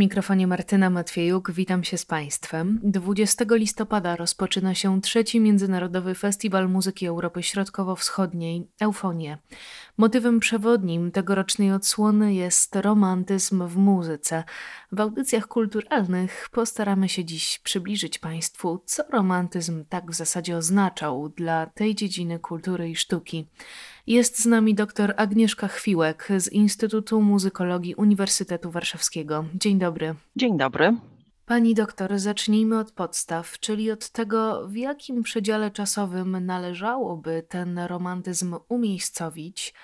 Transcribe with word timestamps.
Mikrofonie 0.00 0.46
Martyna 0.46 0.90
Matwiejuk 0.90 1.52
witam 1.52 1.84
się 1.84 1.98
z 1.98 2.06
Państwem. 2.06 2.80
20 2.82 3.44
listopada 3.50 4.16
rozpoczyna 4.16 4.74
się 4.74 5.00
trzeci 5.00 5.40
Międzynarodowy 5.40 6.14
Festiwal 6.14 6.68
Muzyki 6.68 7.06
Europy 7.06 7.42
Środkowo-Wschodniej 7.42 8.68
Eufonie. 8.80 9.38
Motywem 9.96 10.40
przewodnim 10.40 11.10
tegorocznej 11.10 11.72
odsłony 11.72 12.34
jest 12.34 12.76
romantyzm 12.76 13.66
w 13.68 13.76
muzyce. 13.76 14.44
W 14.92 15.00
audycjach 15.00 15.46
kulturalnych 15.46 16.48
postaramy 16.52 17.08
się 17.08 17.24
dziś 17.24 17.58
przybliżyć 17.58 18.18
Państwu, 18.18 18.82
co 18.84 19.02
romantyzm 19.12 19.84
tak 19.88 20.10
w 20.10 20.14
zasadzie 20.14 20.56
oznaczał 20.56 21.28
dla 21.28 21.66
tej 21.66 21.94
dziedziny 21.94 22.38
kultury 22.38 22.90
i 22.90 22.96
sztuki. 22.96 23.46
Jest 24.10 24.40
z 24.40 24.46
nami 24.46 24.74
dr 24.74 25.14
Agnieszka 25.16 25.68
Chwiłek 25.68 26.28
z 26.38 26.52
Instytutu 26.52 27.20
Muzykologii 27.22 27.94
Uniwersytetu 27.94 28.70
Warszawskiego. 28.70 29.44
Dzień 29.54 29.78
dobry. 29.78 30.14
Dzień 30.36 30.58
dobry. 30.58 30.96
Pani 31.46 31.74
doktor, 31.74 32.18
zacznijmy 32.18 32.78
od 32.78 32.92
podstaw, 32.92 33.58
czyli 33.58 33.90
od 33.90 34.08
tego, 34.08 34.68
w 34.68 34.76
jakim 34.76 35.22
przedziale 35.22 35.70
czasowym 35.70 36.46
należałoby 36.46 37.46
ten 37.48 37.78
romantyzm 37.78 38.56
umiejscowić 38.68 39.74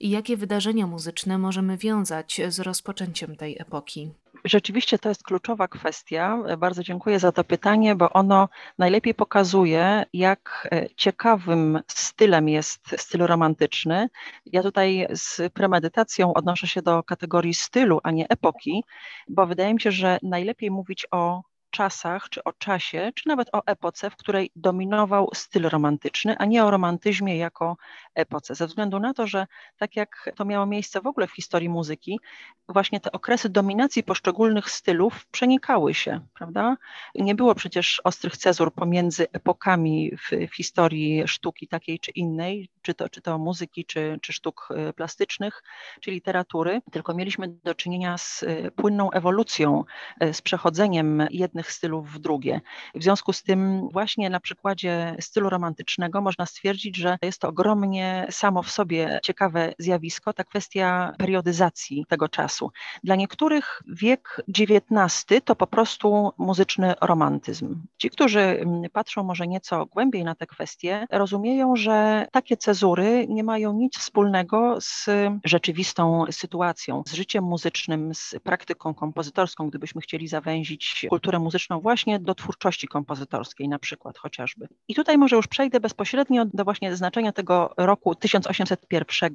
i 0.00 0.10
jakie 0.10 0.36
wydarzenia 0.36 0.86
muzyczne 0.86 1.38
możemy 1.38 1.76
wiązać 1.76 2.40
z 2.48 2.60
rozpoczęciem 2.60 3.36
tej 3.36 3.56
epoki. 3.58 4.10
Rzeczywiście 4.44 4.98
to 4.98 5.08
jest 5.08 5.22
kluczowa 5.22 5.68
kwestia. 5.68 6.38
Bardzo 6.58 6.82
dziękuję 6.82 7.18
za 7.18 7.32
to 7.32 7.44
pytanie, 7.44 7.94
bo 7.94 8.10
ono 8.12 8.48
najlepiej 8.78 9.14
pokazuje, 9.14 10.04
jak 10.12 10.68
e, 10.72 10.94
ciekawym 10.96 11.80
stylem 11.88 12.48
jest 12.48 12.80
styl 12.96 13.20
romantyczny. 13.20 14.08
Ja 14.46 14.62
tutaj 14.62 15.06
z 15.10 15.52
premedytacją 15.52 16.34
odnoszę 16.34 16.66
się 16.66 16.82
do 16.82 17.02
kategorii 17.02 17.54
stylu, 17.54 18.00
a 18.02 18.10
nie 18.10 18.28
epoki, 18.28 18.84
bo 19.28 19.46
wydaje 19.46 19.74
mi 19.74 19.80
się, 19.80 19.90
że 19.92 20.18
najlepiej 20.22 20.70
mówić 20.70 21.06
o 21.10 21.42
czasach, 21.74 22.28
czy 22.28 22.44
o 22.44 22.52
czasie, 22.52 23.12
czy 23.14 23.28
nawet 23.28 23.48
o 23.52 23.62
epoce, 23.66 24.10
w 24.10 24.16
której 24.16 24.50
dominował 24.56 25.30
styl 25.34 25.62
romantyczny, 25.68 26.36
a 26.38 26.44
nie 26.44 26.64
o 26.64 26.70
romantyzmie 26.70 27.36
jako 27.36 27.76
epoce. 28.14 28.54
Ze 28.54 28.66
względu 28.66 29.00
na 29.00 29.14
to, 29.14 29.26
że 29.26 29.46
tak 29.78 29.96
jak 29.96 30.30
to 30.36 30.44
miało 30.44 30.66
miejsce 30.66 31.00
w 31.00 31.06
ogóle 31.06 31.26
w 31.26 31.32
historii 31.32 31.68
muzyki, 31.68 32.20
właśnie 32.68 33.00
te 33.00 33.12
okresy 33.12 33.48
dominacji 33.48 34.02
poszczególnych 34.02 34.70
stylów 34.70 35.26
przenikały 35.26 35.94
się, 35.94 36.20
prawda? 36.34 36.76
Nie 37.14 37.34
było 37.34 37.54
przecież 37.54 38.00
ostrych 38.04 38.36
cezur 38.36 38.74
pomiędzy 38.74 39.26
epokami 39.32 40.16
w, 40.16 40.50
w 40.50 40.56
historii 40.56 41.22
sztuki 41.26 41.68
takiej 41.68 41.98
czy 41.98 42.10
innej, 42.10 42.68
czy 42.82 42.94
to, 42.94 43.08
czy 43.08 43.20
to 43.20 43.38
muzyki, 43.38 43.84
czy, 43.84 44.18
czy 44.22 44.32
sztuk 44.32 44.68
e, 44.70 44.92
plastycznych, 44.92 45.62
czy 46.00 46.10
literatury, 46.10 46.82
tylko 46.92 47.14
mieliśmy 47.14 47.48
do 47.48 47.74
czynienia 47.74 48.18
z 48.18 48.42
e, 48.42 48.70
płynną 48.70 49.10
ewolucją, 49.10 49.84
e, 50.20 50.34
z 50.34 50.42
przechodzeniem 50.42 51.26
jednych 51.30 51.63
stylów 51.72 52.10
w 52.10 52.18
drugie. 52.18 52.60
W 52.94 53.02
związku 53.02 53.32
z 53.32 53.42
tym 53.42 53.88
właśnie 53.92 54.30
na 54.30 54.40
przykładzie 54.40 55.16
stylu 55.20 55.50
romantycznego 55.50 56.20
można 56.20 56.46
stwierdzić, 56.46 56.96
że 56.96 57.18
jest 57.22 57.40
to 57.40 57.48
ogromnie 57.48 58.26
samo 58.30 58.62
w 58.62 58.70
sobie 58.70 59.20
ciekawe 59.22 59.74
zjawisko, 59.78 60.32
ta 60.32 60.44
kwestia 60.44 61.12
periodyzacji 61.18 62.04
tego 62.08 62.28
czasu. 62.28 62.70
Dla 63.04 63.16
niektórych 63.16 63.82
wiek 63.86 64.42
XIX 64.58 65.42
to 65.44 65.56
po 65.56 65.66
prostu 65.66 66.32
muzyczny 66.38 66.94
romantyzm. 67.00 67.82
Ci, 67.98 68.10
którzy 68.10 68.40
mm, 68.40 68.90
patrzą 68.92 69.24
może 69.24 69.46
nieco 69.46 69.86
głębiej 69.86 70.24
na 70.24 70.34
te 70.34 70.46
kwestie, 70.46 71.06
rozumieją, 71.10 71.76
że 71.76 72.26
takie 72.32 72.56
cezury 72.56 73.26
nie 73.28 73.44
mają 73.44 73.72
nic 73.72 73.98
wspólnego 73.98 74.76
z 74.80 75.06
rzeczywistą 75.44 76.24
sytuacją, 76.30 77.02
z 77.06 77.12
życiem 77.12 77.44
muzycznym, 77.44 78.14
z 78.14 78.34
praktyką 78.42 78.94
kompozytorską, 78.94 79.68
gdybyśmy 79.68 80.00
chcieli 80.00 80.28
zawęzić 80.28 81.06
kulturę 81.08 81.38
muzyczną 81.38 81.53
właśnie 81.80 82.18
do 82.18 82.34
twórczości 82.34 82.88
kompozytorskiej 82.88 83.68
na 83.68 83.78
przykład 83.78 84.18
chociażby. 84.18 84.68
I 84.88 84.94
tutaj 84.94 85.18
może 85.18 85.36
już 85.36 85.46
przejdę 85.46 85.80
bezpośrednio 85.80 86.44
do 86.44 86.64
właśnie 86.64 86.96
znaczenia 86.96 87.32
tego 87.32 87.74
roku 87.76 88.14
1801, 88.14 89.32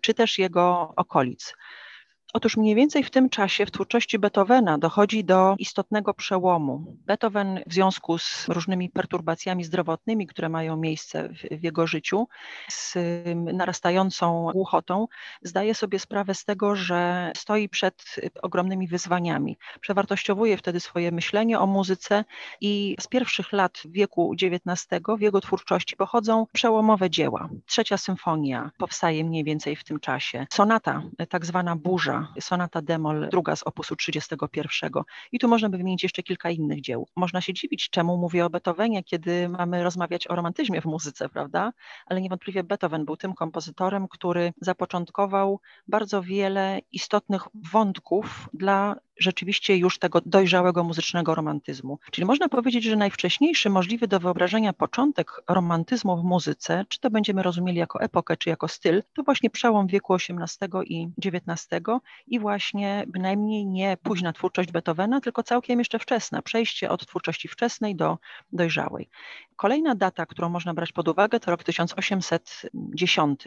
czy 0.00 0.14
też 0.14 0.38
jego 0.38 0.92
okolic. 0.96 1.54
Otóż 2.36 2.56
mniej 2.56 2.74
więcej 2.74 3.04
w 3.04 3.10
tym 3.10 3.28
czasie 3.28 3.66
w 3.66 3.70
twórczości 3.70 4.18
Beethovena 4.18 4.78
dochodzi 4.78 5.24
do 5.24 5.54
istotnego 5.58 6.14
przełomu. 6.14 6.96
Beethoven 7.06 7.60
w 7.66 7.72
związku 7.72 8.18
z 8.18 8.48
różnymi 8.48 8.90
perturbacjami 8.90 9.64
zdrowotnymi, 9.64 10.26
które 10.26 10.48
mają 10.48 10.76
miejsce 10.76 11.28
w, 11.28 11.60
w 11.60 11.64
jego 11.64 11.86
życiu, 11.86 12.28
z 12.70 12.94
narastającą 13.34 14.50
głuchotą, 14.52 15.06
zdaje 15.42 15.74
sobie 15.74 15.98
sprawę 15.98 16.34
z 16.34 16.44
tego, 16.44 16.76
że 16.76 17.32
stoi 17.36 17.68
przed 17.68 18.04
ogromnymi 18.42 18.88
wyzwaniami. 18.88 19.56
Przewartościowuje 19.80 20.56
wtedy 20.56 20.80
swoje 20.80 21.12
myślenie 21.12 21.60
o 21.60 21.66
muzyce 21.66 22.24
i 22.60 22.96
z 23.00 23.06
pierwszych 23.06 23.52
lat 23.52 23.82
wieku 23.84 24.34
XIX 24.42 25.02
w 25.18 25.20
jego 25.20 25.40
twórczości 25.40 25.96
pochodzą 25.96 26.46
przełomowe 26.52 27.10
dzieła. 27.10 27.48
Trzecia 27.66 27.96
symfonia 27.96 28.70
powstaje 28.78 29.24
mniej 29.24 29.44
więcej 29.44 29.76
w 29.76 29.84
tym 29.84 30.00
czasie. 30.00 30.46
Sonata, 30.52 31.02
tak 31.28 31.46
zwana 31.46 31.76
burza, 31.76 32.25
sonata 32.40 32.82
demol, 32.82 33.28
druga 33.30 33.56
z 33.56 33.62
opusu 33.62 33.96
31. 33.96 34.90
I 35.32 35.38
tu 35.38 35.48
można 35.48 35.68
by 35.68 35.78
wymienić 35.78 36.02
jeszcze 36.02 36.22
kilka 36.22 36.50
innych 36.50 36.80
dzieł. 36.80 37.08
Można 37.16 37.40
się 37.40 37.52
dziwić, 37.54 37.90
czemu 37.90 38.16
mówię 38.16 38.44
o 38.44 38.50
Beethovenie, 38.50 39.04
kiedy 39.04 39.48
mamy 39.48 39.84
rozmawiać 39.84 40.26
o 40.30 40.36
romantyzmie 40.36 40.80
w 40.80 40.84
muzyce, 40.84 41.28
prawda? 41.28 41.72
Ale 42.06 42.20
niewątpliwie 42.20 42.64
Beethoven 42.64 43.04
był 43.04 43.16
tym 43.16 43.34
kompozytorem, 43.34 44.08
który 44.08 44.52
zapoczątkował 44.60 45.60
bardzo 45.88 46.22
wiele 46.22 46.80
istotnych 46.92 47.42
wątków 47.72 48.48
dla 48.52 48.96
rzeczywiście 49.18 49.76
już 49.76 49.98
tego 49.98 50.20
dojrzałego 50.26 50.84
muzycznego 50.84 51.34
romantyzmu. 51.34 51.98
Czyli 52.10 52.24
można 52.24 52.48
powiedzieć, 52.48 52.84
że 52.84 52.96
najwcześniejszy 52.96 53.70
możliwy 53.70 54.08
do 54.08 54.20
wyobrażenia 54.20 54.72
początek 54.72 55.42
romantyzmu 55.48 56.16
w 56.16 56.24
muzyce, 56.24 56.84
czy 56.88 57.00
to 57.00 57.10
będziemy 57.10 57.42
rozumieli 57.42 57.78
jako 57.78 58.00
epokę, 58.00 58.36
czy 58.36 58.48
jako 58.50 58.68
styl, 58.68 59.02
to 59.14 59.22
właśnie 59.22 59.50
przełom 59.50 59.86
wieku 59.86 60.14
XVIII 60.14 60.94
i 60.94 61.08
XIX 61.24 61.70
i 62.26 62.40
właśnie 62.40 63.04
bynajmniej 63.06 63.66
nie 63.66 63.96
późna 64.02 64.32
twórczość 64.32 64.72
Beethovena, 64.72 65.20
tylko 65.20 65.42
całkiem 65.42 65.78
jeszcze 65.78 65.98
wczesna, 65.98 66.42
przejście 66.42 66.90
od 66.90 67.06
twórczości 67.06 67.48
wczesnej 67.48 67.96
do 67.96 68.18
dojrzałej. 68.52 69.08
Kolejna 69.56 69.94
data, 69.94 70.26
którą 70.26 70.48
można 70.48 70.74
brać 70.74 70.92
pod 70.92 71.08
uwagę, 71.08 71.40
to 71.40 71.50
rok 71.50 71.64
1810. 71.64 73.44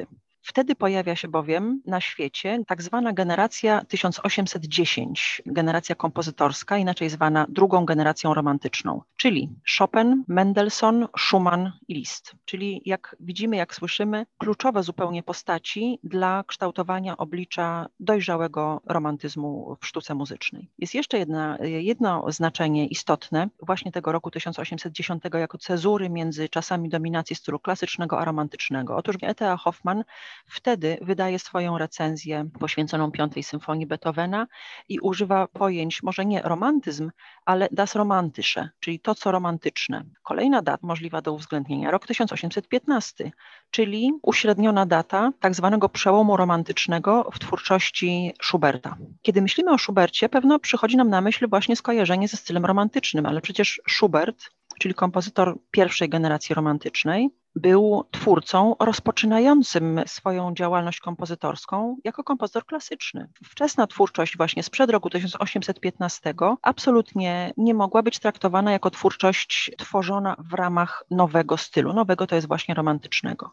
Wtedy 0.50 0.76
pojawia 0.76 1.16
się 1.16 1.28
bowiem 1.28 1.82
na 1.86 2.02
świecie 2.02 2.60
tak 2.68 2.82
zwana 2.82 3.14
generacja 3.14 3.86
1810, 3.86 5.42
generacja 5.46 5.96
kompozytorska, 5.96 6.78
inaczej 6.78 7.10
zwana 7.10 7.46
drugą 7.50 7.86
generacją 7.86 8.34
romantyczną, 8.34 9.02
czyli 9.18 9.50
Chopin, 9.78 10.24
Mendelssohn, 10.28 11.08
Schumann 11.18 11.72
i 11.88 11.94
Liszt. 11.94 12.36
Czyli 12.46 12.82
jak 12.86 13.16
widzimy, 13.20 13.56
jak 13.56 13.76
słyszymy, 13.76 14.26
kluczowe 14.38 14.84
zupełnie 14.84 15.24
postaci 15.24 16.00
dla 16.04 16.44
kształtowania 16.48 17.18
oblicza 17.18 17.88
dojrzałego 18.00 18.82
romantyzmu 18.86 19.78
w 19.82 19.88
sztuce 19.88 20.16
muzycznej. 20.16 20.70
Jest 20.78 20.94
jeszcze 20.94 21.18
jedna, 21.18 21.58
jedno 21.62 22.32
znaczenie 22.32 22.88
istotne 22.88 23.50
właśnie 23.62 23.92
tego 23.92 24.12
roku 24.12 24.32
1810 24.32 25.24
jako 25.34 25.58
cezury 25.58 26.10
między 26.10 26.50
czasami 26.50 26.90
dominacji 26.90 27.36
stylu 27.36 27.60
klasycznego 27.60 28.20
a 28.20 28.26
romantycznego. 28.26 28.96
Otóż 28.96 29.16
E.T.A. 29.22 29.58
Hoffman 29.58 30.04
Wtedy 30.48 30.98
wydaje 31.02 31.40
swoją 31.40 31.78
recenzję 31.78 32.50
poświęconą 32.60 33.12
Piątej 33.12 33.44
Symfonii 33.44 33.88
Beethovena 33.88 34.48
i 34.90 35.00
używa 35.00 35.48
pojęć 35.48 36.04
może 36.04 36.26
nie 36.26 36.42
romantyzm, 36.42 37.12
ale 37.46 37.68
das 37.72 37.96
romantysche, 37.96 38.70
czyli 38.80 39.00
to, 39.00 39.16
co 39.16 39.32
romantyczne. 39.32 40.04
Kolejna 40.24 40.62
data 40.62 40.88
możliwa 40.88 41.22
do 41.22 41.34
uwzględnienia, 41.34 41.92
rok 41.92 42.08
1815, 42.08 43.32
czyli 43.72 44.12
uśredniona 44.22 44.86
data 44.86 45.32
tak 45.40 45.56
zwanego 45.56 45.90
przełomu 45.90 46.38
romantycznego 46.38 47.30
w 47.34 47.40
twórczości 47.40 48.34
Schuberta. 48.42 48.98
Kiedy 49.22 49.42
myślimy 49.42 49.72
o 49.72 49.78
Schubercie, 49.78 50.30
pewno 50.30 50.60
przychodzi 50.60 50.98
nam 50.98 51.10
na 51.10 51.22
myśl 51.22 51.50
właśnie 51.50 51.76
skojarzenie 51.76 52.28
ze 52.28 52.38
stylem 52.38 52.66
romantycznym, 52.66 53.26
ale 53.26 53.42
przecież 53.42 53.82
Schubert 53.90 54.50
czyli 54.80 54.94
kompozytor 54.94 55.60
pierwszej 55.72 56.10
generacji 56.10 56.56
romantycznej, 56.56 57.30
był 57.56 58.04
twórcą 58.12 58.76
rozpoczynającym 58.80 60.02
swoją 60.06 60.54
działalność 60.54 61.00
kompozytorską 61.00 61.98
jako 62.04 62.24
kompozytor 62.24 62.66
klasyczny. 62.66 63.30
Wczesna 63.46 63.88
twórczość 63.88 64.38
właśnie 64.38 64.64
sprzed 64.64 64.90
roku 64.90 65.10
1815 65.10 66.34
absolutnie 66.62 67.54
nie 67.58 67.74
mogła 67.74 68.04
być 68.04 68.20
traktowana 68.20 68.72
jako 68.72 68.92
twórczość 68.92 69.72
tworzona 69.78 70.36
w 70.40 70.54
ramach 70.54 71.04
nowego 71.12 71.58
stylu. 71.58 71.94
Nowego 71.94 72.28
to 72.28 72.36
jest 72.36 72.48
właśnie 72.48 72.76
romantycznego. 72.76 73.52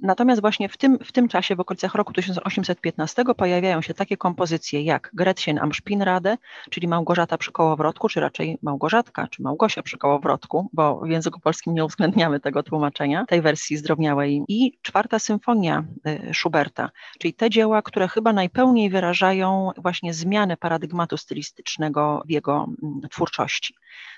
Natomiast 0.00 0.40
właśnie 0.40 0.68
w 0.68 0.76
tym, 0.76 0.98
w 0.98 1.12
tym 1.12 1.28
czasie, 1.28 1.56
w 1.56 1.60
okolicach 1.60 1.94
roku 1.94 2.12
1815, 2.12 3.24
pojawiają 3.36 3.82
się 3.82 3.94
takie 3.94 4.16
kompozycje 4.16 4.82
jak 4.82 5.10
Gretchen 5.14 5.58
am 5.58 5.72
Spinnrade, 5.72 6.36
czyli 6.70 6.88
Małgorzata 6.88 7.38
przy 7.38 7.52
kołowrotku, 7.52 8.08
czy 8.08 8.20
raczej 8.20 8.58
Małgorzatka, 8.62 9.28
czy 9.28 9.42
Małgosia 9.42 9.82
przy 9.82 9.98
kołowrotku, 9.98 10.68
bo 10.72 11.00
w 11.00 11.08
języku 11.08 11.40
polskim 11.40 11.74
nie 11.74 11.84
uwzględniamy 11.84 12.40
tego 12.40 12.62
tłumaczenia, 12.62 13.24
tej 13.28 13.42
wersji 13.42 13.76
zdrobniałej. 13.76 14.42
I 14.48 14.78
czwarta 14.82 15.18
symfonia 15.18 15.84
y, 16.06 16.34
Schuberta, 16.34 16.90
czyli 17.18 17.34
te 17.34 17.50
dzieła, 17.50 17.82
które 17.82 18.08
chyba 18.08 18.32
najpełniej 18.32 18.90
wyrażają 18.90 19.70
właśnie 19.76 20.14
zmianę 20.14 20.56
paradygmatu 20.56 21.16
stylistycznego 21.16 22.22
w 22.26 22.30
jego 22.30 22.66
mm, 22.82 23.00
twórczości. 23.10 23.74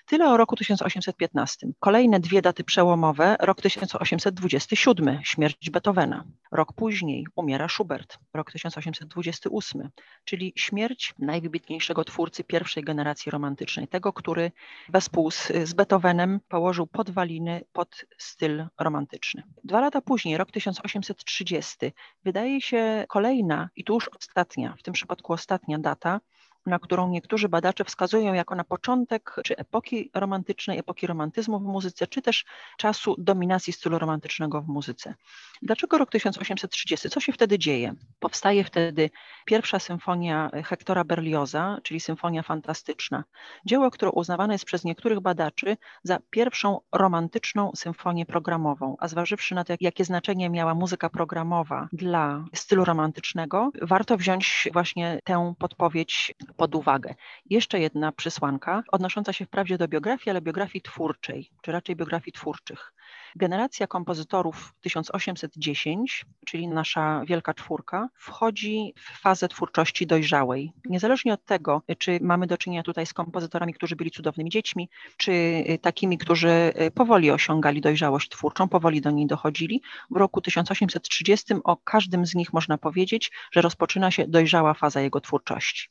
Tyle 0.07 0.29
o 0.29 0.37
roku 0.37 0.57
1815. 0.57 1.67
Kolejne 1.81 2.21
dwie 2.21 2.43
daty 2.43 2.65
przełomowe, 2.65 3.37
rok 3.41 3.61
1827, 3.63 5.21
śmierć 5.23 5.71
Beethovena. 5.71 6.25
Rok 6.53 6.73
później 6.73 7.27
umiera 7.37 7.69
Schubert, 7.69 8.19
rok 8.35 8.53
1828, 8.53 9.91
czyli 10.25 10.53
śmierć 10.57 11.15
najwybitniejszego 11.19 12.05
twórcy 12.05 12.45
pierwszej 12.45 12.85
generacji 12.85 13.31
romantycznej, 13.31 13.89
tego, 13.89 14.13
który 14.13 14.53
wespół 14.89 15.31
z, 15.31 15.53
z 15.65 15.73
Beethovenem 15.73 16.41
położył 16.49 16.87
podwaliny 16.87 17.65
pod 17.73 18.05
styl 18.19 18.67
romantyczny. 18.81 19.43
Dwa 19.65 19.81
lata 19.81 20.01
później, 20.01 20.37
rok 20.37 20.51
1830, 20.51 21.77
wydaje 22.25 22.61
się 22.61 23.05
kolejna 23.09 23.69
i 23.77 23.85
tu 23.85 23.95
już 23.95 24.09
ostatnia, 24.09 24.75
w 24.79 24.83
tym 24.83 24.95
przypadku 24.95 25.33
ostatnia 25.33 25.79
data, 25.79 26.21
na 26.67 26.79
którą 26.79 27.09
niektórzy 27.09 27.49
badacze 27.49 27.85
wskazują 27.85 28.35
jako 28.35 28.55
na 28.55 28.65
początek 28.65 29.37
czy 29.45 29.57
epoki 29.57 30.11
romantycznej, 30.15 30.79
epoki 30.79 31.07
romantyzmu 31.07 31.61
w 31.61 31.63
muzyce, 31.63 32.07
czy 32.07 32.23
też 32.23 32.45
czasu 32.77 33.15
dominacji 33.19 33.73
stylu 33.73 33.99
romantycznego 33.99 34.63
w 34.63 34.69
muzyce. 34.69 35.15
Dlaczego 35.63 35.99
rok 35.99 36.11
1830? 36.11 37.11
Co 37.11 37.21
się 37.21 37.33
wtedy 37.33 37.59
dzieje? 37.59 37.95
Powstaje 38.19 38.65
wtedy 38.65 39.11
pierwsza 39.45 39.79
symfonia 39.79 40.51
Hektora 40.65 41.05
Berlioza, 41.05 41.79
czyli 41.83 42.01
symfonia 42.01 42.43
fantastyczna. 42.43 43.25
Dzieło, 43.67 43.91
które 43.91 44.11
uznawane 44.11 44.55
jest 44.55 44.65
przez 44.65 44.85
niektórych 44.85 45.21
badaczy 45.21 45.77
za 46.03 46.19
pierwszą 46.31 46.81
romantyczną 46.93 47.71
symfonię 47.75 48.27
programową, 48.27 48.97
a 48.99 49.09
zważywszy 49.09 49.55
na 49.55 49.65
to, 49.65 49.75
jakie 49.81 50.05
znaczenie 50.05 50.51
miała 50.51 50.75
muzyka 50.75 51.11
programowa 51.11 51.89
dla 51.93 52.45
stylu 52.55 52.85
romantycznego, 52.85 53.71
warto 53.83 54.17
wziąć 54.17 54.69
właśnie 54.73 55.21
tę 55.25 55.55
podpowiedź 55.59 56.35
pod 56.57 56.75
uwagę. 56.75 57.15
Jeszcze 57.51 57.81
jedna 57.81 58.13
przysłanka, 58.13 58.83
odnosząca 58.93 59.33
się 59.33 59.45
wprawdzie 59.45 59.79
do 59.79 59.89
biografii, 59.89 60.31
ale 60.31 60.41
biografii 60.41 60.83
twórczej, 60.83 61.51
czy 61.63 61.73
raczej 61.73 61.97
biografii 61.97 62.33
twórczych. 62.33 62.93
Generacja 63.37 63.87
kompozytorów 63.87 64.75
1810, 64.81 66.27
czyli 66.47 66.69
nasza 66.69 67.23
wielka 67.27 67.55
czwórka, 67.55 68.09
wchodzi 68.15 68.95
w 68.97 69.21
fazę 69.21 69.49
twórczości 69.49 70.07
dojrzałej. 70.07 70.73
Niezależnie 70.85 71.35
od 71.35 71.45
tego, 71.45 71.83
czy 71.99 72.19
mamy 72.23 72.47
do 72.47 72.59
czynienia 72.59 72.83
tutaj 72.83 73.07
z 73.07 73.13
kompozytorami, 73.13 73.75
którzy 73.75 73.97
byli 73.97 74.11
cudownymi 74.11 74.51
dziećmi, 74.51 74.89
czy 75.17 75.65
takimi, 75.83 76.19
którzy 76.19 76.73
powoli 76.95 77.31
osiągali 77.31 77.81
dojrzałość 77.81 78.29
twórczą, 78.29 78.69
powoli 78.69 79.01
do 79.01 79.11
niej 79.11 79.27
dochodzili, 79.27 79.83
w 80.11 80.17
roku 80.17 80.41
1830 80.41 81.55
o 81.65 81.77
każdym 81.77 82.27
z 82.27 82.35
nich 82.35 82.53
można 82.53 82.79
powiedzieć, 82.79 83.33
że 83.53 83.61
rozpoczyna 83.61 84.11
się 84.11 84.27
dojrzała 84.29 84.75
faza 84.75 85.01
jego 85.01 85.21
twórczości. 85.21 85.89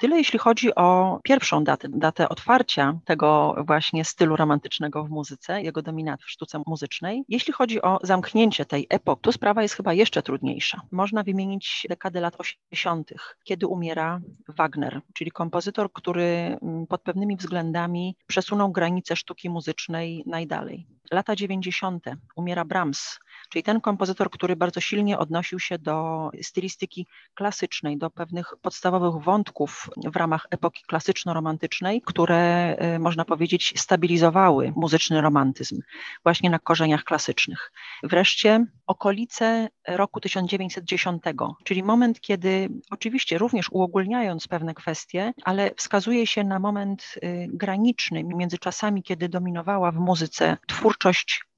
Tyle 0.00 0.16
jeśli 0.16 0.38
chodzi 0.38 0.74
o 0.74 1.20
pierwszą 1.22 1.64
datę, 1.64 1.88
datę 1.88 2.28
otwarcia 2.28 2.98
tego 3.04 3.54
właśnie 3.66 4.04
stylu 4.04 4.36
romantycznego 4.36 5.04
w 5.04 5.10
muzyce, 5.10 5.62
jego 5.62 5.82
dominat 5.82 6.22
w 6.22 6.30
sztuce 6.30 6.62
muzycznej. 6.66 7.24
Jeśli 7.28 7.52
chodzi 7.52 7.82
o 7.82 7.98
zamknięcie 8.02 8.64
tej 8.64 8.86
epoki, 8.90 9.22
tu 9.22 9.32
sprawa 9.32 9.62
jest 9.62 9.74
chyba 9.74 9.92
jeszcze 9.92 10.22
trudniejsza. 10.22 10.80
Można 10.90 11.22
wymienić 11.22 11.86
dekadę 11.88 12.20
lat 12.20 12.34
80., 12.38 13.12
kiedy 13.44 13.66
umiera 13.66 14.20
Wagner, 14.48 15.00
czyli 15.14 15.30
kompozytor, 15.30 15.92
który 15.92 16.58
mm, 16.62 16.86
pod 16.86 17.02
pewnymi 17.02 17.36
względami 17.36 18.16
przesunął 18.26 18.72
granice 18.72 19.16
sztuki 19.16 19.50
muzycznej 19.50 20.22
najdalej. 20.26 20.86
Lata 21.12 21.36
90. 21.36 22.04
umiera 22.36 22.64
Brahms, 22.64 23.18
czyli 23.48 23.62
ten 23.62 23.80
kompozytor, 23.80 24.30
który 24.30 24.56
bardzo 24.56 24.80
silnie 24.80 25.18
odnosił 25.18 25.58
się 25.58 25.78
do 25.78 26.30
stylistyki 26.42 27.06
klasycznej, 27.34 27.98
do 27.98 28.10
pewnych 28.10 28.54
podstawowych 28.62 29.22
wątków 29.24 29.90
w 30.04 30.16
ramach 30.16 30.46
epoki 30.50 30.82
klasyczno-romantycznej, 30.86 32.02
które 32.06 32.76
y, 32.94 32.98
można 32.98 33.24
powiedzieć 33.24 33.74
stabilizowały 33.76 34.72
muzyczny 34.76 35.20
romantyzm 35.20 35.80
właśnie 36.22 36.50
na 36.50 36.58
korzeniach 36.58 37.04
klasycznych. 37.04 37.72
Wreszcie 38.02 38.66
okolice 38.86 39.68
roku 39.88 40.20
1910, 40.20 41.22
czyli 41.64 41.82
moment, 41.82 42.20
kiedy 42.20 42.68
oczywiście 42.90 43.38
również 43.38 43.66
uogólniając 43.70 44.48
pewne 44.48 44.74
kwestie, 44.74 45.32
ale 45.44 45.70
wskazuje 45.76 46.26
się 46.26 46.44
na 46.44 46.58
moment 46.58 47.14
y, 47.24 47.46
graniczny 47.52 48.24
między 48.24 48.58
czasami, 48.58 49.02
kiedy 49.02 49.28
dominowała 49.28 49.92
w 49.92 49.96
muzyce 49.96 50.56
twórczość 50.66 50.99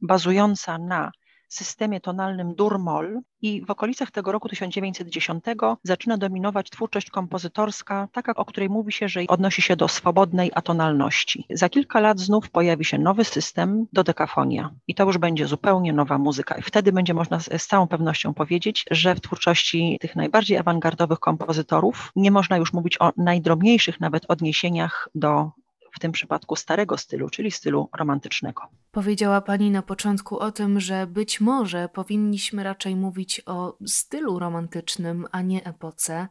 bazująca 0.00 0.79
na 0.79 1.11
systemie 1.53 2.00
tonalnym 2.00 2.55
dur-moll 2.55 3.21
i 3.43 3.65
w 3.67 3.71
okolicach 3.71 4.11
tego 4.11 4.33
roku 4.33 4.49
1910 4.49 5.44
zaczyna 5.83 6.17
dominować 6.17 6.71
twórczość 6.71 7.11
kompozytorska, 7.11 8.09
taka, 8.12 8.35
o 8.35 8.44
której 8.44 8.69
mówi 8.69 8.93
się, 8.93 9.09
że 9.09 9.21
odnosi 9.29 9.62
się 9.62 9.77
do 9.77 9.89
swobodnej 9.89 10.50
atonalności. 10.55 11.47
Za 11.50 11.69
kilka 11.69 12.00
lat 12.00 12.21
znów 12.21 12.50
pojawi 12.50 12.85
się 12.85 12.99
nowy 12.99 13.25
system, 13.25 13.87
dodekafonia 13.93 14.71
i 14.89 14.94
to 14.94 15.05
już 15.05 15.19
będzie 15.19 15.47
zupełnie 15.47 15.93
nowa 15.93 16.19
muzyka. 16.19 16.55
I 16.55 16.62
wtedy 16.62 16.93
będzie 16.93 17.15
można 17.15 17.41
z 17.41 17.67
całą 17.67 17.88
pewnością 17.88 18.35
powiedzieć, 18.35 18.85
że 18.91 19.15
w 19.15 19.21
twórczości 19.21 19.99
tych 20.00 20.17
najbardziej 20.17 20.59
awangardowych 20.59 21.19
kompozytorów 21.19 22.12
nie 22.17 22.31
można 22.31 22.56
już 22.56 22.73
mówić 22.73 23.00
o 23.00 23.12
najdrobniejszych 23.17 24.00
nawet 24.00 24.25
odniesieniach 24.29 25.09
do 25.15 25.50
w 25.93 25.99
tym 26.00 26.12
przypadku 26.12 26.56
starego 26.56 26.99
stylu, 26.99 27.31
czyli 27.31 27.50
stylu 27.50 27.88
romantycznego. 27.99 28.62
Powiedziała 28.93 29.41
Pani 29.41 29.71
na 29.71 29.83
początku 29.83 30.39
o 30.39 30.53
tym, 30.53 30.81
że 30.81 31.06
być 31.06 31.41
może 31.41 31.89
powinniśmy 31.89 32.62
raczej 32.62 32.97
mówić 32.97 33.43
o 33.47 33.77
stylu 33.87 34.39
romantycznym, 34.39 35.27
a 35.31 35.43
nie 35.43 35.64
epoce. 35.64 36.28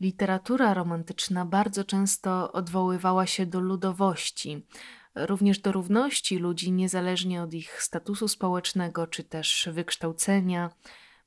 Literatura 0.00 0.74
romantyczna 0.74 1.44
bardzo 1.44 1.84
często 1.84 2.52
odwoływała 2.52 3.26
się 3.26 3.46
do 3.46 3.60
ludowości, 3.60 4.66
również 5.14 5.58
do 5.58 5.72
równości 5.72 6.38
ludzi, 6.38 6.72
niezależnie 6.72 7.42
od 7.42 7.54
ich 7.54 7.82
statusu 7.82 8.28
społecznego 8.28 9.06
czy 9.06 9.24
też 9.24 9.68
wykształcenia. 9.72 10.70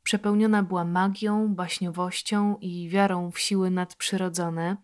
Przepełniona 0.04 0.64
była 0.64 0.86
magią, 0.86 1.56
baśniowością 1.56 2.58
i 2.62 2.90
wiarą 2.90 3.32
w 3.32 3.40
siły 3.40 3.72
nadprzyrodzone. 3.72 4.78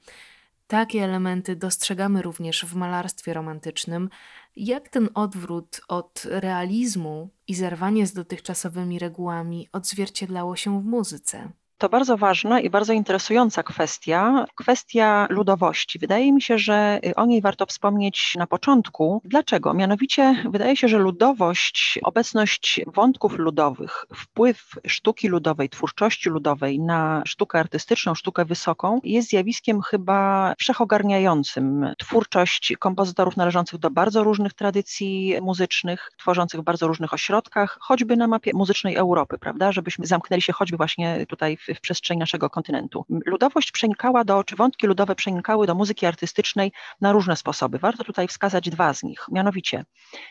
Takie 0.68 1.04
elementy 1.04 1.56
dostrzegamy 1.56 2.22
również 2.22 2.66
w 2.66 2.76
malarstwie 2.76 3.34
romantycznym. 3.34 4.10
Jak 4.56 4.90
ten 4.90 5.10
odwrót 5.14 5.82
od 5.88 6.24
realizmu 6.30 7.30
i 7.48 7.56
zerwanie 7.56 8.08
z 8.08 8.14
dotychczasowymi 8.14 9.00
regułami 9.00 9.70
odzwierciedlało 9.72 10.56
się 10.56 10.82
w 10.82 10.86
muzyce? 10.86 11.52
To 11.78 11.90
bardzo 11.90 12.18
ważna 12.18 12.60
i 12.60 12.70
bardzo 12.70 12.94
interesująca 12.94 13.64
kwestia, 13.64 14.46
kwestia 14.56 15.28
ludowości. 15.30 16.00
Wydaje 16.00 16.34
mi 16.34 16.42
się, 16.42 16.58
że 16.58 17.00
o 17.16 17.26
niej 17.26 17.42
warto 17.42 17.66
wspomnieć 17.66 18.34
na 18.38 18.48
początku. 18.48 19.22
Dlaczego? 19.26 19.74
Mianowicie 19.74 20.44
wydaje 20.50 20.76
się, 20.76 20.88
że 20.88 20.98
ludowość, 20.98 22.00
obecność 22.04 22.82
wątków 22.88 23.38
ludowych, 23.38 24.06
wpływ 24.16 24.70
sztuki 24.88 25.28
ludowej, 25.28 25.70
twórczości 25.70 26.30
ludowej 26.30 26.80
na 26.80 27.24
sztukę 27.26 27.60
artystyczną, 27.60 28.16
sztukę 28.16 28.46
wysoką 28.46 29.00
jest 29.04 29.30
zjawiskiem 29.30 29.82
chyba 29.82 30.54
wszechogarniającym. 30.58 31.94
Twórczość 31.98 32.74
kompozytorów 32.80 33.38
należących 33.38 33.80
do 33.80 33.90
bardzo 33.90 34.24
różnych 34.24 34.54
tradycji 34.54 35.36
muzycznych, 35.42 36.12
tworzących 36.18 36.62
w 36.62 36.64
bardzo 36.64 36.88
różnych 36.88 37.14
ośrodkach, 37.14 37.78
choćby 37.82 38.18
na 38.18 38.28
mapie 38.28 38.52
muzycznej 38.54 38.96
Europy, 38.96 39.38
prawda? 39.38 39.72
Żebyśmy 39.72 40.06
zamknęli 40.08 40.42
się 40.42 40.54
choćby 40.54 40.78
właśnie 40.78 41.26
tutaj 41.30 41.58
w 41.58 41.75
w 41.76 41.82
przestrzeni 41.82 42.20
naszego 42.20 42.50
kontynentu. 42.50 43.06
Ludowość 43.26 43.72
przenikała 43.72 44.24
do, 44.24 44.44
czy 44.44 44.56
wątki 44.56 44.88
ludowe 44.88 45.16
przenikały 45.16 45.68
do 45.68 45.76
muzyki 45.76 46.06
artystycznej 46.06 46.72
na 47.02 47.12
różne 47.12 47.36
sposoby. 47.36 47.80
Warto 47.80 48.04
tutaj 48.04 48.28
wskazać 48.28 48.70
dwa 48.70 48.94
z 48.94 49.04
nich, 49.04 49.26
mianowicie 49.32 49.86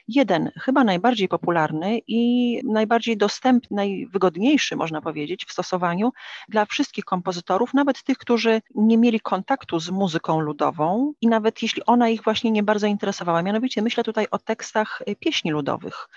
jeden, 0.09 0.51
chyba 0.61 0.85
najbardziej 0.85 1.29
popularny 1.29 1.99
i 2.07 2.61
najbardziej 2.65 3.17
dostępny, 3.17 3.77
najwygodniejszy, 3.77 4.77
można 4.77 5.01
powiedzieć, 5.01 5.45
w 5.49 5.53
stosowaniu 5.53 6.13
dla 6.49 6.65
wszystkich 6.65 7.05
kompozytorów, 7.05 7.75
nawet 7.75 8.03
tych, 8.03 8.19
którzy 8.19 8.63
nie 8.75 8.99
mieli 8.99 9.21
kontaktu 9.21 9.81
z 9.81 9.91
muzyką 9.91 10.41
ludową 10.41 11.13
i 11.21 11.29
nawet 11.29 11.63
jeśli 11.63 11.83
ona 11.87 12.09
ich 12.09 12.23
właśnie 12.23 12.51
nie 12.51 12.63
bardzo 12.63 12.87
interesowała. 12.87 13.43
Mianowicie 13.43 13.83
myślę 13.83 14.05
tutaj 14.05 14.27
o 14.31 14.39
tekstach 14.39 15.03
pieśni 15.21 15.51
ludowych, 15.51 16.09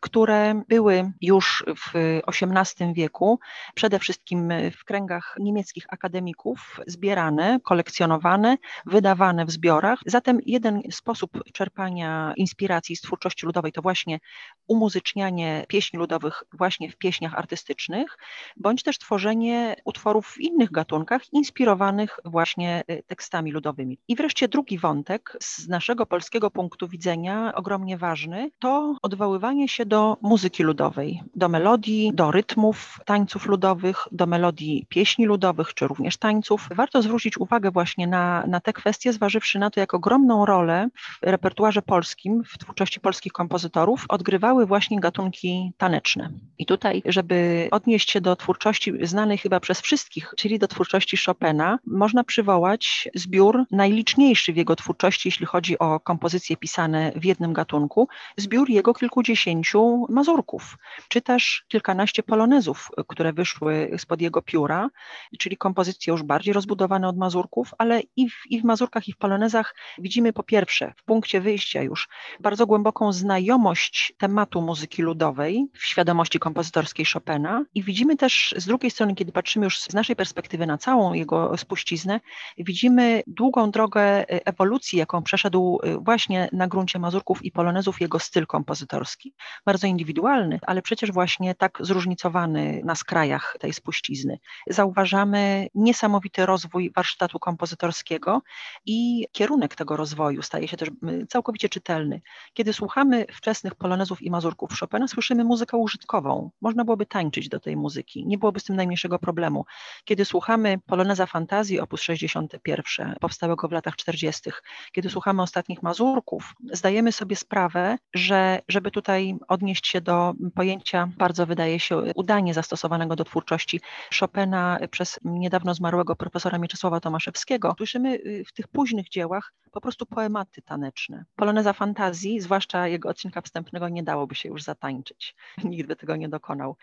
które 0.00 0.62
były 0.68 1.12
już 1.20 1.64
w 1.76 2.20
XVIII 2.26 2.94
wieku, 2.94 3.38
przede 3.74 3.98
wszystkim 3.98 4.52
w 4.70 4.84
kręgach 4.84 5.36
niemieckich 5.40 5.84
akademików, 5.88 6.80
zbierane, 6.86 7.58
kolekcjonowane, 7.64 8.56
wydawane 8.86 9.46
w 9.46 9.50
zbiorach. 9.50 10.00
Zatem 10.06 10.38
jeden 10.46 10.82
sposób 10.90 11.30
czerpania 11.52 12.32
inspiracji 12.36 12.96
z 12.96 13.00
twórczości 13.00 13.46
ludowej 13.46 13.72
to 13.72 13.82
właśnie 13.82 14.18
umuzycznianie 14.66 15.64
pieśni 15.68 15.98
ludowych 15.98 16.44
właśnie 16.52 16.90
w 16.90 16.96
pieśniach 16.96 17.34
artystycznych, 17.34 18.18
bądź 18.56 18.82
też 18.82 18.98
tworzenie 18.98 19.76
utworów 19.84 20.26
w 20.26 20.40
innych 20.40 20.70
gatunkach 20.70 21.32
inspirowanych 21.32 22.20
właśnie 22.24 22.82
y, 22.90 23.02
tekstami 23.06 23.52
ludowymi. 23.52 23.98
I 24.08 24.16
wreszcie 24.16 24.48
drugi 24.48 24.78
wątek 24.78 25.36
z 25.40 25.68
naszego 25.68 26.06
polskiego 26.06 26.50
punktu 26.50 26.88
widzenia, 26.88 27.52
ogromnie 27.54 27.98
ważny, 27.98 28.50
to 28.58 28.96
odwoływanie 29.02 29.68
się 29.68 29.86
do 29.86 30.16
muzyki 30.22 30.62
ludowej, 30.62 31.22
do 31.34 31.48
melodii, 31.48 32.12
do 32.14 32.30
rytmów 32.30 32.98
tańców 33.04 33.46
ludowych, 33.46 34.08
do 34.12 34.26
melodii 34.26 34.43
pieśni 34.88 35.26
ludowych, 35.26 35.74
czy 35.74 35.86
również 35.86 36.16
tańców. 36.16 36.68
Warto 36.70 37.02
zwrócić 37.02 37.38
uwagę 37.38 37.70
właśnie 37.70 38.06
na, 38.06 38.46
na 38.46 38.60
te 38.60 38.72
kwestie, 38.72 39.12
zważywszy 39.12 39.58
na 39.58 39.70
to, 39.70 39.80
jak 39.80 39.94
ogromną 39.94 40.46
rolę 40.46 40.88
w 41.22 41.26
repertuarze 41.26 41.82
polskim, 41.82 42.42
w 42.44 42.58
twórczości 42.58 43.00
polskich 43.00 43.32
kompozytorów 43.32 44.04
odgrywały 44.08 44.66
właśnie 44.66 45.00
gatunki 45.00 45.72
taneczne. 45.76 46.30
I 46.58 46.66
tutaj, 46.66 47.02
żeby 47.04 47.68
odnieść 47.70 48.10
się 48.10 48.20
do 48.20 48.36
twórczości 48.36 48.92
znanej 49.02 49.38
chyba 49.38 49.60
przez 49.60 49.80
wszystkich, 49.80 50.34
czyli 50.36 50.58
do 50.58 50.68
twórczości 50.68 51.16
Chopina, 51.26 51.78
można 51.86 52.24
przywołać 52.24 53.08
zbiór 53.14 53.64
najliczniejszy 53.70 54.52
w 54.52 54.56
jego 54.56 54.76
twórczości, 54.76 55.28
jeśli 55.28 55.46
chodzi 55.46 55.78
o 55.78 56.00
kompozycje 56.00 56.56
pisane 56.56 57.12
w 57.16 57.24
jednym 57.24 57.52
gatunku, 57.52 58.08
zbiór 58.36 58.70
jego 58.70 58.94
kilkudziesięciu 58.94 60.06
mazurków, 60.08 60.76
czy 61.08 61.20
też 61.20 61.64
kilkanaście 61.68 62.22
polonezów, 62.22 62.88
które 63.08 63.32
wyszły 63.32 63.90
spod 63.98 64.20
jego 64.20 64.33
pióra, 64.42 64.90
czyli 65.38 65.56
kompozycje 65.56 66.10
już 66.10 66.22
bardziej 66.22 66.54
rozbudowane 66.54 67.08
od 67.08 67.16
mazurków, 67.16 67.74
ale 67.78 68.00
i 68.16 68.30
w, 68.30 68.34
i 68.50 68.60
w 68.60 68.64
mazurkach, 68.64 69.08
i 69.08 69.12
w 69.12 69.16
polonezach 69.16 69.74
widzimy 69.98 70.32
po 70.32 70.42
pierwsze 70.42 70.92
w 70.96 71.04
punkcie 71.04 71.40
wyjścia 71.40 71.82
już 71.82 72.08
bardzo 72.40 72.66
głęboką 72.66 73.12
znajomość 73.12 74.14
tematu 74.18 74.62
muzyki 74.62 75.02
ludowej 75.02 75.66
w 75.74 75.84
świadomości 75.84 76.38
kompozytorskiej 76.38 77.06
Chopina 77.12 77.64
i 77.74 77.82
widzimy 77.82 78.16
też 78.16 78.54
z 78.56 78.66
drugiej 78.66 78.90
strony, 78.90 79.14
kiedy 79.14 79.32
patrzymy 79.32 79.64
już 79.66 79.80
z 79.80 79.94
naszej 79.94 80.16
perspektywy 80.16 80.66
na 80.66 80.78
całą 80.78 81.12
jego 81.12 81.56
spuściznę, 81.56 82.20
widzimy 82.58 83.22
długą 83.26 83.70
drogę 83.70 84.02
e, 84.02 84.46
ewolucji, 84.46 84.98
jaką 84.98 85.22
przeszedł 85.22 85.78
e, 85.82 85.98
właśnie 85.98 86.48
na 86.52 86.68
gruncie 86.68 86.98
mazurków 86.98 87.44
i 87.44 87.52
polonezów 87.52 88.00
jego 88.00 88.18
styl 88.18 88.46
kompozytorski. 88.46 89.34
Bardzo 89.66 89.86
indywidualny, 89.86 90.58
ale 90.62 90.82
przecież 90.82 91.12
właśnie 91.12 91.54
tak 91.54 91.78
zróżnicowany 91.80 92.80
na 92.84 92.94
skrajach 92.94 93.56
tej 93.60 93.72
spuścizny. 93.72 94.23
Zauważamy 94.66 95.68
niesamowity 95.74 96.46
rozwój 96.46 96.92
warsztatu 96.96 97.38
kompozytorskiego 97.38 98.42
i 98.86 99.26
kierunek 99.32 99.74
tego 99.74 99.96
rozwoju 99.96 100.42
staje 100.42 100.68
się 100.68 100.76
też 100.76 100.90
całkowicie 101.28 101.68
czytelny. 101.68 102.20
Kiedy 102.54 102.72
słuchamy 102.72 103.26
wczesnych 103.32 103.74
polonezów 103.74 104.22
i 104.22 104.30
mazurków 104.30 104.70
Chopina, 104.80 105.08
słyszymy 105.08 105.44
muzykę 105.44 105.76
użytkową. 105.76 106.50
Można 106.60 106.84
byłoby 106.84 107.06
tańczyć 107.06 107.48
do 107.48 107.60
tej 107.60 107.76
muzyki, 107.76 108.26
nie 108.26 108.38
byłoby 108.38 108.60
z 108.60 108.64
tym 108.64 108.76
najmniejszego 108.76 109.18
problemu. 109.18 109.64
Kiedy 110.04 110.24
słuchamy 110.24 110.78
poloneza 110.86 111.26
fantazji 111.26 111.80
op. 111.80 111.94
61, 111.98 113.14
powstałego 113.20 113.68
w 113.68 113.72
latach 113.72 113.96
40., 113.96 114.50
kiedy 114.92 115.10
słuchamy 115.10 115.42
ostatnich 115.42 115.82
mazurków, 115.82 116.54
zdajemy 116.72 117.12
sobie 117.12 117.36
sprawę, 117.36 117.98
że 118.14 118.60
żeby 118.68 118.90
tutaj 118.90 119.36
odnieść 119.48 119.86
się 119.86 120.00
do 120.00 120.34
pojęcia 120.54 121.08
bardzo 121.18 121.46
wydaje 121.46 121.80
się 121.80 121.96
udanie 122.14 122.54
zastosowanego 122.54 123.16
do 123.16 123.24
twórczości 123.24 123.80
Chopina 124.20 124.78
przez 124.90 125.18
niedawno 125.24 125.74
zmarłego 125.74 126.16
profesora 126.16 126.58
Mieczysława 126.58 127.00
Tomaszewskiego, 127.00 127.74
słyszymy 127.76 128.14
y, 128.14 128.44
w 128.46 128.52
tych 128.52 128.68
późnych 128.68 129.08
dziełach 129.08 129.52
po 129.74 129.80
prostu 129.80 130.06
poematy 130.06 130.62
taneczne. 130.62 131.24
Poloneza 131.36 131.72
fantazji, 131.72 132.40
zwłaszcza 132.40 132.88
jego 132.88 133.08
odcinka 133.08 133.40
wstępnego, 133.40 133.88
nie 133.88 134.02
dałoby 134.02 134.34
się 134.34 134.48
już 134.48 134.62
zatańczyć. 134.62 135.34
Nikt 135.64 135.88
by 135.88 135.96
tego 135.96 136.16
nie 136.16 136.28
dokonał. 136.28 136.76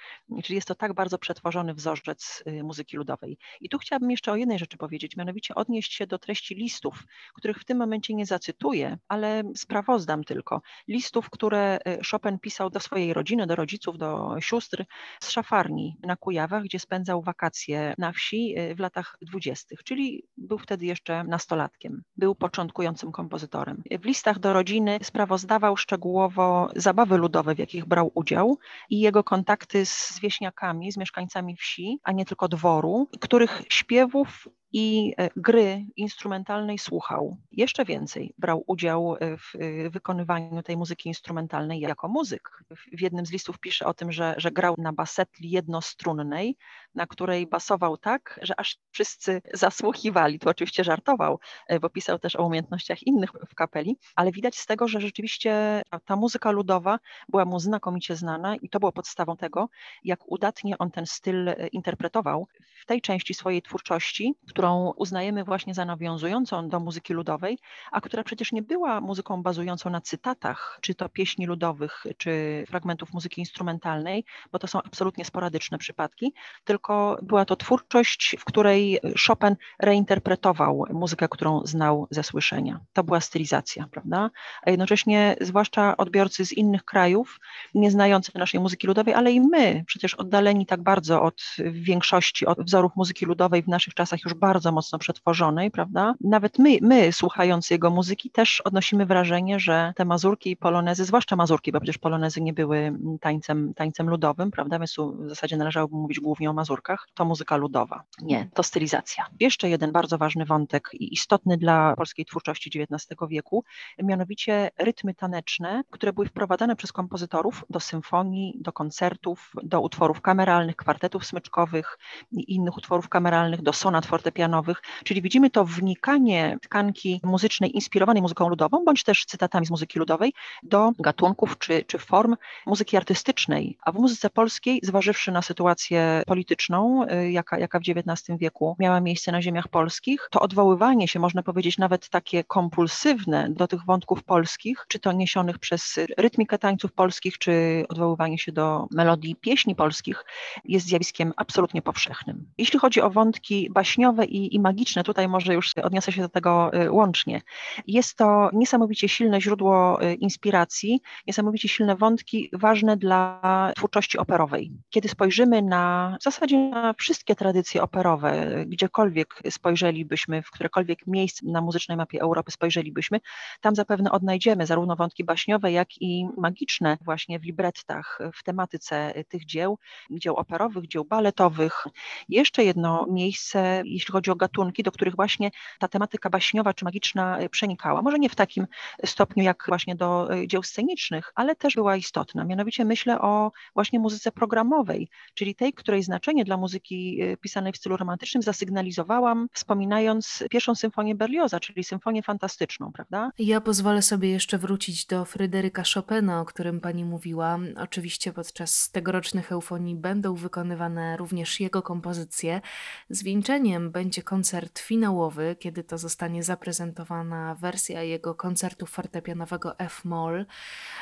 Czyli 0.44 0.56
jest 0.56 0.68
to 0.68 0.76
tak 0.76 0.94
bardzo 0.94 1.18
przetworzony 1.18 1.74
wzorzec 1.74 2.44
y, 2.48 2.64
muzyki 2.64 2.98
ludowej. 2.98 3.38
I 3.62 3.70
tu 3.70 3.78
chciałabym 3.78 4.12
jeszcze 4.12 4.32
o 4.32 4.36
jednej 4.36 4.60
rzeczy 4.60 4.78
powiedzieć, 4.78 5.18
mianowicie 5.18 5.56
odnieść 5.56 5.94
się 5.94 6.08
do 6.08 6.20
treści 6.20 6.56
listów, 6.56 7.04
których 7.34 7.58
w 7.58 7.66
tym 7.66 7.78
momencie 7.78 8.14
nie 8.14 8.26
zacytuję, 8.26 8.98
ale 9.08 9.44
sprawozdam 9.56 10.24
tylko. 10.24 10.62
Listów, 10.88 11.30
które 11.30 11.80
y, 11.88 12.00
Chopin 12.12 12.40
pisał 12.40 12.70
do 12.70 12.80
swojej 12.80 13.14
rodziny, 13.14 13.48
do 13.48 13.56
rodziców, 13.56 13.98
do 13.98 14.36
sióstr 14.40 14.86
z 15.20 15.30
szafarni 15.30 15.98
na 16.04 16.16
Kujawach, 16.16 16.64
gdzie 16.64 16.80
spędzał 16.80 17.21
wakacje 17.22 17.94
na 17.98 18.12
wsi 18.12 18.60
y, 18.60 18.76
w 18.76 18.80
latach 18.80 19.18
dwudziestych, 19.22 19.84
czyli 19.84 20.24
był 20.38 20.58
wtedy 20.58 20.86
jeszcze 20.86 21.24
nastolatkiem. 21.24 22.04
Był 22.18 22.36
początkującym 22.36 23.12
kompozytorem. 23.12 23.84
W 24.02 24.06
listach 24.06 24.40
do 24.40 24.54
rodziny 24.54 25.00
sprawozdawał 25.04 25.78
szczegółowo 25.78 26.70
zabawy 26.76 27.18
ludowe, 27.18 27.56
w 27.56 27.60
jakich 27.60 27.86
brał 27.86 28.12
udział 28.16 28.58
i 28.90 29.00
jego 29.00 29.24
kontakty 29.24 29.86
z 29.86 30.20
wieśniakami, 30.22 30.92
z 30.92 30.98
mieszkańcami 30.98 31.56
wsi, 31.56 32.00
a 32.04 32.12
nie 32.12 32.26
tylko 32.26 32.48
dworu, 32.48 33.08
których 33.20 33.62
śpiewów 33.70 34.48
i 34.74 35.14
e, 35.18 35.30
gry 35.36 35.86
instrumentalnej 35.96 36.78
słuchał. 36.78 37.38
Jeszcze 37.52 37.86
więcej, 37.86 38.34
brał 38.38 38.64
udział 38.68 39.16
w 39.22 39.56
e, 39.56 39.90
wykonywaniu 39.90 40.64
tej 40.64 40.78
muzyki 40.78 41.10
instrumentalnej 41.10 41.80
jako 41.80 42.08
muzyk. 42.08 42.50
W 42.98 43.02
jednym 43.02 43.26
z 43.26 43.32
listów 43.32 43.60
pisze 43.60 43.86
o 43.86 43.94
tym, 43.94 44.12
że, 44.12 44.36
że 44.38 44.52
grał 44.52 44.76
na 44.78 44.94
basetli 44.94 45.50
jednostrunnej, 45.50 46.58
na 46.96 47.08
której 47.08 47.48
basował 47.48 47.98
tak, 47.98 48.40
że 48.42 48.60
aż 48.60 48.78
wszyscy 48.92 49.42
zasłuchiwali. 49.54 50.40
Tu 50.40 50.50
oczywiście 50.50 50.84
żartował, 50.84 51.40
bo 51.82 51.90
pisał 51.90 52.20
też 52.20 52.36
o 52.36 52.46
umiejętnościach 52.46 53.04
innych 53.04 53.32
w 53.50 53.56
kapeli, 53.56 53.98
ale 54.16 54.32
widać 54.32 54.58
z 54.58 54.66
tego, 54.66 54.88
że 54.88 55.02
rzeczywiście 55.02 55.82
ta 56.06 56.16
muzyka 56.16 56.52
ludowa 56.52 57.00
była 57.30 57.46
mu 57.46 57.60
znakomicie 57.60 58.16
znana 58.16 58.56
i 58.56 58.70
to 58.70 58.80
było 58.80 58.92
podstawą 58.92 59.38
tego, 59.38 59.70
jak 60.04 60.20
udatnie 60.32 60.78
on 60.78 60.92
ten 60.92 61.06
styl 61.06 61.50
interpretował 61.72 62.48
w 62.82 62.86
tej 62.86 63.02
części 63.02 63.34
swojej 63.34 63.62
twórczości, 63.62 64.36
którą 64.50 64.94
uznajemy 64.96 65.44
właśnie 65.44 65.74
za 65.74 65.86
nawiązującą 65.86 66.70
do 66.70 66.80
muzyki 66.80 67.14
ludowej, 67.14 67.60
a 67.92 68.02
która 68.02 68.24
przecież 68.24 68.52
nie 68.52 68.62
była 68.62 69.02
muzyką 69.02 69.44
bazującą 69.44 69.90
na 69.90 70.02
cytatach, 70.02 70.80
czy 70.82 70.96
to 70.96 71.10
pieśni 71.10 71.46
ludowych, 71.46 72.04
czy 72.18 72.64
fragmentów 72.68 73.14
muzyki 73.14 73.42
instrumentalnej, 73.42 74.26
bo 74.52 74.60
to 74.60 74.68
są 74.68 74.82
absolutnie 74.82 75.26
sporadyczne 75.26 75.78
przypadki, 75.78 76.34
tylko 76.64 76.81
była 77.22 77.46
to 77.46 77.56
twórczość, 77.56 78.36
w 78.40 78.46
której 78.46 79.00
Chopin 79.28 79.56
reinterpretował 79.80 80.86
muzykę, 80.94 81.28
którą 81.30 81.62
znał 81.66 82.08
ze 82.10 82.24
słyszenia. 82.24 82.80
To 82.94 83.04
była 83.04 83.20
stylizacja, 83.20 83.88
prawda? 83.92 84.30
A 84.64 84.70
jednocześnie, 84.70 85.36
zwłaszcza 85.42 85.98
odbiorcy 85.98 86.46
z 86.46 86.54
innych 86.54 86.86
krajów, 86.86 87.40
nie 87.76 87.92
znający 87.92 88.32
naszej 88.36 88.60
muzyki 88.60 88.88
ludowej, 88.88 89.14
ale 89.14 89.32
i 89.32 89.42
my, 89.42 89.84
przecież 89.88 90.14
oddaleni 90.14 90.66
tak 90.66 90.84
bardzo 90.84 91.22
od 91.22 91.42
większości, 91.72 92.46
od 92.46 92.62
wzorów 92.62 92.92
muzyki 92.96 93.26
ludowej 93.26 93.64
w 93.64 93.68
naszych 93.68 93.94
czasach 93.94 94.24
już 94.24 94.34
bardzo 94.34 94.72
mocno 94.72 95.00
przetworzonej, 95.00 95.72
prawda? 95.72 96.14
Nawet 96.22 96.60
my, 96.60 96.78
my 96.82 97.12
słuchając 97.12 97.70
jego 97.70 97.90
muzyki 97.90 98.30
też 98.30 98.62
odnosimy 98.62 99.06
wrażenie, 99.06 99.60
że 99.60 99.94
te 99.96 100.06
mazurki 100.06 100.52
i 100.52 100.58
polonezy, 100.58 101.06
zwłaszcza 101.06 101.36
mazurki, 101.36 101.72
bo 101.72 101.80
przecież 101.80 101.98
polonezy 101.98 102.42
nie 102.42 102.54
były 102.54 102.94
tańcem, 103.22 103.74
tańcem 103.74 104.10
ludowym, 104.10 104.52
prawda? 104.52 104.80
Więc 104.80 104.96
w 104.98 105.30
zasadzie 105.30 105.58
należałoby 105.58 105.96
mówić 105.96 106.20
głównie 106.20 106.50
o 106.50 106.54
mazurkach. 106.54 106.71
To 107.14 107.26
muzyka 107.26 107.58
ludowa. 107.58 108.04
Nie, 108.22 108.50
to 108.54 108.64
stylizacja. 108.64 109.26
Jeszcze 109.40 109.70
jeden 109.70 109.92
bardzo 109.92 110.18
ważny 110.18 110.46
wątek 110.46 110.90
i 110.94 111.14
istotny 111.14 111.58
dla 111.58 111.96
polskiej 111.96 112.26
twórczości 112.26 112.72
XIX 112.80 113.20
wieku, 113.30 113.64
mianowicie 114.04 114.72
rytmy 114.78 115.14
taneczne, 115.14 115.84
które 115.90 116.14
były 116.14 116.28
wprowadzane 116.28 116.76
przez 116.76 116.92
kompozytorów 116.92 117.66
do 117.70 117.80
symfonii, 117.80 118.58
do 118.60 118.74
koncertów, 118.74 119.52
do 119.64 119.82
utworów 119.82 120.22
kameralnych, 120.22 120.76
kwartetów 120.76 121.26
smyczkowych 121.26 121.98
i 122.32 122.56
innych 122.56 122.78
utworów 122.78 123.10
kameralnych, 123.10 123.62
do 123.62 123.74
sonat 123.74 124.06
fortepianowych, 124.06 124.82
czyli 125.04 125.22
widzimy 125.22 125.50
to 125.50 125.66
wnikanie 125.66 126.58
tkanki 126.62 127.20
muzycznej 127.24 127.76
inspirowanej 127.76 128.22
muzyką 128.22 128.50
ludową, 128.50 128.86
bądź 128.86 129.04
też 129.04 129.26
cytatami 129.26 129.66
z 129.66 129.70
muzyki 129.70 130.00
ludowej, 130.00 130.34
do 130.64 130.92
gatunków 131.00 131.58
czy, 131.58 131.84
czy 131.84 131.98
form 131.98 132.36
muzyki 132.66 132.98
artystycznej. 132.98 133.78
A 133.82 133.92
w 133.92 133.96
muzyce 133.96 134.30
polskiej, 134.30 134.80
zważywszy 134.84 135.32
na 135.32 135.42
sytuację 135.42 136.24
polityczną, 136.28 136.61
y, 136.70 137.32
jaka, 137.32 137.60
jaka 137.60 137.80
w 137.80 137.82
XIX 137.82 138.40
wieku 138.40 138.76
miała 138.80 139.02
miejsce 139.02 139.32
na 139.32 139.42
ziemiach 139.42 139.68
polskich, 139.68 140.28
to 140.32 140.40
odwoływanie 140.40 141.08
się, 141.08 141.20
można 141.20 141.44
powiedzieć, 141.44 141.78
nawet 141.78 142.10
takie 142.10 142.44
kompulsywne 142.44 143.50
do 143.50 143.68
tych 143.68 143.86
wątków 143.86 144.24
polskich, 144.24 144.86
czy 144.88 145.00
to 145.00 145.12
niesionych 145.12 145.60
przez 145.60 146.00
rytmikę 146.18 146.58
tańców 146.58 146.94
polskich, 146.94 147.38
czy 147.38 147.86
odwoływanie 147.90 148.38
się 148.38 148.52
do 148.52 148.88
melodii 148.92 149.36
pieśni 149.36 149.76
polskich, 149.76 150.26
jest 150.66 150.86
zjawiskiem 150.88 151.34
absolutnie 151.36 151.82
powszechnym. 151.82 152.48
Jeśli 152.58 152.80
chodzi 152.80 153.02
o 153.02 153.10
wątki 153.10 153.70
baśniowe 153.72 154.26
i, 154.26 154.56
i 154.56 154.60
magiczne, 154.60 155.04
tutaj 155.04 155.28
może 155.28 155.54
już 155.54 155.74
odniosę 155.84 156.12
się 156.12 156.22
do 156.22 156.30
tego 156.30 156.72
y, 156.84 156.92
łącznie. 156.92 157.42
Jest 157.88 158.18
to 158.18 158.50
niesamowicie 158.54 159.10
silne 159.10 159.42
źródło 159.42 160.04
y, 160.04 160.14
inspiracji, 160.14 161.02
niesamowicie 161.28 161.68
silne 161.68 161.96
wątki 161.96 162.50
ważne 162.54 162.98
dla 162.98 163.42
twórczości 163.76 164.18
operowej. 164.18 164.72
Kiedy 164.90 165.10
spojrzymy 165.10 165.62
na 165.62 166.18
w 166.20 166.24
zasadzie 166.24 166.51
na 166.58 166.94
wszystkie 166.94 167.36
tradycje 167.36 167.84
operowe, 167.84 168.66
gdziekolwiek 168.68 169.42
spojrzelibyśmy, 169.50 170.42
w 170.42 170.52
którekolwiek 170.52 171.08
miejsce 171.08 171.46
na 171.46 171.62
muzycznej 171.62 171.98
mapie 171.98 172.22
Europy 172.22 172.52
spojrzelibyśmy, 172.52 173.20
tam 173.62 173.76
zapewne 173.76 174.12
odnajdziemy 174.12 174.66
zarówno 174.66 174.96
wątki 174.96 175.24
baśniowe, 175.24 175.72
jak 175.72 176.02
i 176.02 176.28
magiczne 176.38 176.98
właśnie 177.02 177.40
w 177.40 177.44
librettach, 177.44 178.20
w 178.34 178.44
tematyce 178.44 179.14
tych 179.30 179.46
dzieł, 179.46 179.78
dzieł 180.12 180.36
operowych, 180.36 180.88
dzieł 180.88 181.06
baletowych. 181.06 181.88
Jeszcze 182.30 182.64
jedno 182.64 183.06
miejsce, 183.10 183.82
jeśli 183.86 184.12
chodzi 184.12 184.32
o 184.32 184.36
gatunki, 184.36 184.84
do 184.84 184.92
których 184.92 185.16
właśnie 185.16 185.52
ta 185.80 185.88
tematyka 185.88 186.30
baśniowa 186.30 186.74
czy 186.74 186.86
magiczna 186.86 187.38
przenikała. 187.52 188.02
Może 188.02 188.20
nie 188.20 188.30
w 188.30 188.36
takim 188.36 188.68
stopniu 189.06 189.44
jak 189.44 189.64
właśnie 189.68 189.96
do 189.96 190.30
dzieł 190.48 190.64
scenicznych, 190.64 191.32
ale 191.36 191.56
też 191.56 191.76
była 191.76 191.96
istotna. 191.96 192.46
Mianowicie 192.46 192.86
myślę 192.86 193.22
o 193.22 193.52
właśnie 193.74 194.00
muzyce 194.00 194.32
programowej, 194.32 195.10
czyli 195.34 195.56
tej, 195.56 195.74
której 195.74 196.04
znaczenie 196.04 196.41
dla 196.46 196.58
muzyki 196.58 197.20
pisanej 197.42 197.74
w 197.74 197.78
stylu 197.78 197.98
romantycznym 197.98 198.44
zasygnalizowałam, 198.44 199.48
wspominając 199.54 200.44
pierwszą 200.50 200.76
symfonię 200.76 201.16
Berlioza, 201.16 201.60
czyli 201.60 201.84
symfonię 201.84 202.24
fantastyczną, 202.24 202.92
prawda? 202.92 203.32
Ja 203.40 203.62
pozwolę 203.62 204.02
sobie 204.02 204.30
jeszcze 204.30 204.58
wrócić 204.58 205.06
do 205.06 205.26
Fryderyka 205.26 205.84
Chopina, 205.94 206.42
o 206.42 206.46
którym 206.46 206.80
pani 206.80 207.06
mówiła. 207.06 207.60
Oczywiście 207.78 208.34
podczas 208.34 208.92
tegorocznych 208.92 209.52
eufonii 209.52 209.96
będą 209.96 210.36
wykonywane 210.36 211.18
również 211.18 211.60
jego 211.60 211.82
kompozycje. 211.82 212.62
Zwieńczeniem 213.10 213.92
będzie 213.92 214.24
koncert 214.24 214.80
finałowy, 214.80 215.56
kiedy 215.60 215.84
to 215.84 215.98
zostanie 215.98 216.44
zaprezentowana 216.44 217.56
wersja 217.56 218.04
jego 218.04 218.36
koncertu 218.36 218.86
fortepianowego 218.86 219.80
F-moll. 219.80 220.46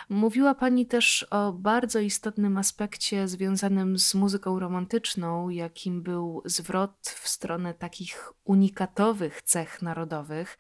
Mówiła 0.09 0.55
pani 0.55 0.85
też 0.85 1.27
o 1.29 1.53
bardzo 1.53 1.99
istotnym 1.99 2.57
aspekcie 2.57 3.27
związanym 3.27 3.99
z 3.99 4.15
muzyką 4.15 4.59
romantyczną, 4.59 5.28
jakim 5.49 6.03
był 6.03 6.41
zwrot 6.45 7.15
w 7.21 7.27
stronę 7.27 7.73
takich 7.73 8.33
unikatowych 8.43 9.41
cech 9.41 9.81
narodowych. 9.81 10.57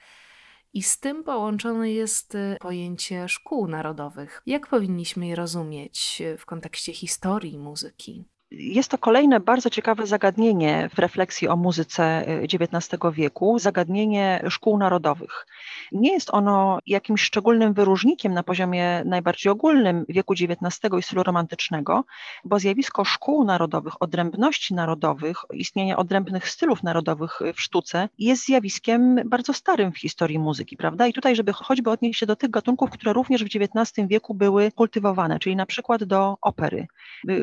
I 0.73 0.83
z 0.83 0.99
tym 0.99 1.23
połączone 1.23 1.91
jest 1.91 2.35
y, 2.35 2.57
pojęcie 2.59 3.29
szkół 3.29 3.67
narodowych. 3.67 4.41
Jak 4.45 4.67
powinniśmy 4.67 5.27
je 5.27 5.35
rozumieć 5.35 6.21
y, 6.21 6.37
w 6.37 6.45
kontekście 6.45 6.93
historii 6.93 7.57
muzyki? 7.57 8.25
Jest 8.51 8.91
to 8.91 8.97
kolejne 8.97 9.39
bardzo 9.39 9.69
ciekawe 9.69 10.07
zagadnienie 10.07 10.89
w 10.93 10.99
refleksji 10.99 11.47
o 11.47 11.55
muzyce 11.55 12.25
XIX 12.27 12.99
wieku, 13.13 13.59
zagadnienie 13.59 14.43
szkół 14.49 14.77
narodowych. 14.77 15.47
Nie 15.91 16.13
jest 16.13 16.29
ono 16.33 16.79
jakimś 16.87 17.21
szczególnym 17.21 17.73
wyróżnikiem 17.73 18.33
na 18.33 18.43
poziomie 18.43 19.03
najbardziej 19.05 19.51
ogólnym 19.51 20.05
wieku 20.09 20.33
XIX 20.33 20.93
i 20.99 21.03
stylu 21.03 21.23
romantycznego, 21.23 22.03
bo 22.45 22.59
zjawisko 22.59 23.05
szkół 23.05 23.43
narodowych, 23.43 24.01
odrębności 24.01 24.73
narodowych, 24.73 25.37
istnienia 25.53 25.97
odrębnych 25.97 26.49
stylów 26.49 26.83
narodowych 26.83 27.39
w 27.55 27.61
sztuce 27.61 28.09
jest 28.19 28.45
zjawiskiem 28.45 29.15
bardzo 29.25 29.53
starym 29.53 29.91
w 29.91 29.97
historii 29.97 30.39
muzyki, 30.39 30.77
prawda? 30.77 31.07
I 31.07 31.13
tutaj, 31.13 31.35
żeby 31.35 31.53
choćby 31.53 31.89
odnieść 31.89 32.19
się 32.19 32.25
do 32.25 32.35
tych 32.35 32.49
gatunków, 32.49 32.89
które 32.89 33.13
również 33.13 33.43
w 33.43 33.47
XIX 33.55 34.07
wieku 34.07 34.33
były 34.33 34.71
kultywowane, 34.71 35.39
czyli 35.39 35.55
na 35.55 35.65
przykład 35.65 36.03
do 36.03 36.37
opery. 36.41 36.87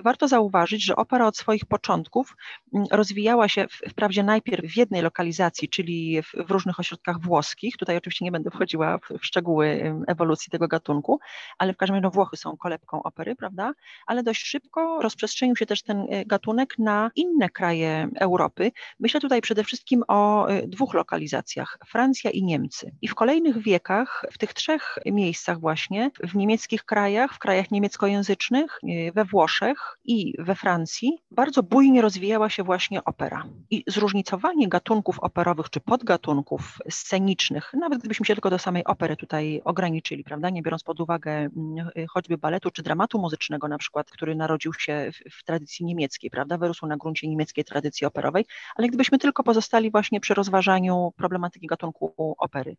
Warto 0.04 0.28
zauważyć, 0.28 0.84
że 0.84 0.95
opera 0.96 1.26
od 1.26 1.36
swoich 1.36 1.66
początków 1.66 2.36
mm, 2.74 2.86
rozwijała 2.90 3.48
się 3.48 3.66
wprawdzie 3.88 4.22
najpierw 4.22 4.72
w 4.72 4.76
jednej 4.76 5.02
lokalizacji, 5.02 5.68
czyli 5.68 6.22
w, 6.22 6.46
w 6.46 6.50
różnych 6.50 6.80
ośrodkach 6.80 7.20
włoskich. 7.20 7.76
Tutaj 7.76 7.96
oczywiście 7.96 8.24
nie 8.24 8.32
będę 8.32 8.50
wchodziła 8.50 8.98
w, 8.98 9.18
w 9.18 9.26
szczegóły 9.26 9.94
ewolucji 10.06 10.50
tego 10.50 10.68
gatunku, 10.68 11.20
ale 11.58 11.72
w 11.72 11.76
każdym 11.76 11.94
razie 11.94 12.02
no, 12.02 12.10
Włochy 12.10 12.36
są 12.36 12.56
kolebką 12.56 13.02
opery, 13.02 13.36
prawda? 13.36 13.72
Ale 14.06 14.22
dość 14.22 14.46
szybko 14.46 15.02
rozprzestrzenił 15.02 15.56
się 15.56 15.66
też 15.66 15.82
ten 15.82 16.06
e, 16.10 16.24
gatunek 16.24 16.78
na 16.78 17.10
inne 17.14 17.50
kraje 17.50 18.08
Europy. 18.20 18.72
Myślę 19.00 19.20
tutaj 19.20 19.40
przede 19.40 19.64
wszystkim 19.64 20.02
o 20.08 20.48
e, 20.48 20.68
dwóch 20.68 20.94
lokalizacjach, 20.94 21.78
Francja 21.86 22.30
i 22.30 22.42
Niemcy. 22.42 22.92
I 23.02 23.08
w 23.08 23.14
kolejnych 23.14 23.58
wiekach 23.58 24.24
w 24.32 24.38
tych 24.38 24.54
trzech 24.54 24.98
miejscach 25.06 25.60
właśnie, 25.60 26.10
w 26.24 26.34
niemieckich 26.34 26.84
krajach, 26.84 27.34
w 27.34 27.38
krajach 27.38 27.70
niemieckojęzycznych, 27.70 28.78
e, 28.82 29.12
we 29.12 29.24
Włoszech 29.24 29.98
i 30.04 30.34
we 30.38 30.54
Francji, 30.54 30.85
bardzo 31.30 31.62
bujnie 31.62 32.02
rozwijała 32.02 32.50
się 32.50 32.62
właśnie 32.62 33.04
opera. 33.04 33.44
I 33.70 33.84
zróżnicowanie 33.86 34.68
gatunków 34.68 35.18
operowych 35.20 35.70
czy 35.70 35.80
podgatunków 35.80 36.78
scenicznych, 36.90 37.74
nawet 37.74 37.98
gdybyśmy 37.98 38.26
się 38.26 38.34
tylko 38.34 38.50
do 38.50 38.58
samej 38.58 38.84
opery 38.84 39.16
tutaj 39.16 39.60
ograniczyli, 39.64 40.24
prawda, 40.24 40.50
nie 40.50 40.62
biorąc 40.62 40.82
pod 40.82 41.00
uwagę 41.00 41.32
mm, 41.32 41.88
choćby 42.08 42.38
baletu 42.38 42.70
czy 42.70 42.82
dramatu 42.82 43.18
muzycznego 43.18 43.68
na 43.68 43.78
przykład, 43.78 44.10
który 44.10 44.34
narodził 44.34 44.72
się 44.72 45.10
w, 45.12 45.38
w 45.38 45.44
tradycji 45.44 45.86
niemieckiej, 45.86 46.30
prawda, 46.30 46.58
wyrósł 46.58 46.86
na 46.86 46.96
gruncie 46.96 47.28
niemieckiej 47.28 47.64
tradycji 47.64 48.06
operowej, 48.06 48.44
ale 48.76 48.88
gdybyśmy 48.88 49.18
tylko 49.18 49.42
pozostali 49.42 49.90
właśnie 49.90 50.20
przy 50.20 50.34
rozważaniu 50.34 51.12
problematyki 51.16 51.66
gatunku 51.66 52.34
opery. 52.38 52.76